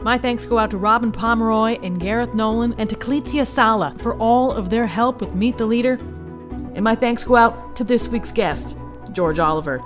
My 0.00 0.16
thanks 0.16 0.46
go 0.46 0.58
out 0.58 0.70
to 0.70 0.78
Robin 0.78 1.12
Pomeroy 1.12 1.78
and 1.82 2.00
Gareth 2.00 2.32
Nolan 2.32 2.72
and 2.78 2.88
to 2.88 2.96
Clizia 2.96 3.46
Sala 3.46 3.94
for 3.98 4.16
all 4.16 4.52
of 4.52 4.70
their 4.70 4.86
help 4.86 5.20
with 5.20 5.34
Meet 5.34 5.58
the 5.58 5.66
Leader. 5.66 5.98
And 6.74 6.82
my 6.82 6.94
thanks 6.94 7.24
go 7.24 7.36
out 7.36 7.76
to 7.76 7.84
this 7.84 8.08
week's 8.08 8.32
guest, 8.32 8.74
George 9.12 9.38
Oliver. 9.38 9.84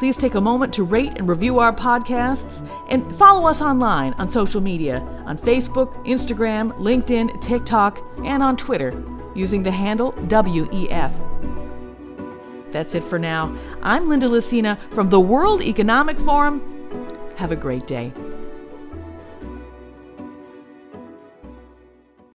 Please 0.00 0.16
take 0.16 0.34
a 0.34 0.40
moment 0.40 0.72
to 0.72 0.82
rate 0.82 1.12
and 1.18 1.28
review 1.28 1.58
our 1.58 1.74
podcasts 1.74 2.66
and 2.88 3.14
follow 3.16 3.46
us 3.46 3.60
online 3.60 4.14
on 4.14 4.30
social 4.30 4.62
media 4.62 5.00
on 5.26 5.36
Facebook, 5.36 5.92
Instagram, 6.06 6.72
LinkedIn, 6.78 7.38
TikTok, 7.42 8.02
and 8.24 8.42
on 8.42 8.56
Twitter 8.56 9.04
using 9.34 9.62
the 9.62 9.70
handle 9.70 10.12
WEF. 10.12 11.12
That's 12.72 12.94
it 12.94 13.04
for 13.04 13.18
now. 13.18 13.54
I'm 13.82 14.08
Linda 14.08 14.26
Lacina 14.26 14.78
from 14.94 15.10
the 15.10 15.20
World 15.20 15.60
Economic 15.60 16.18
Forum. 16.20 16.62
Have 17.36 17.52
a 17.52 17.56
great 17.56 17.86
day. 17.86 18.10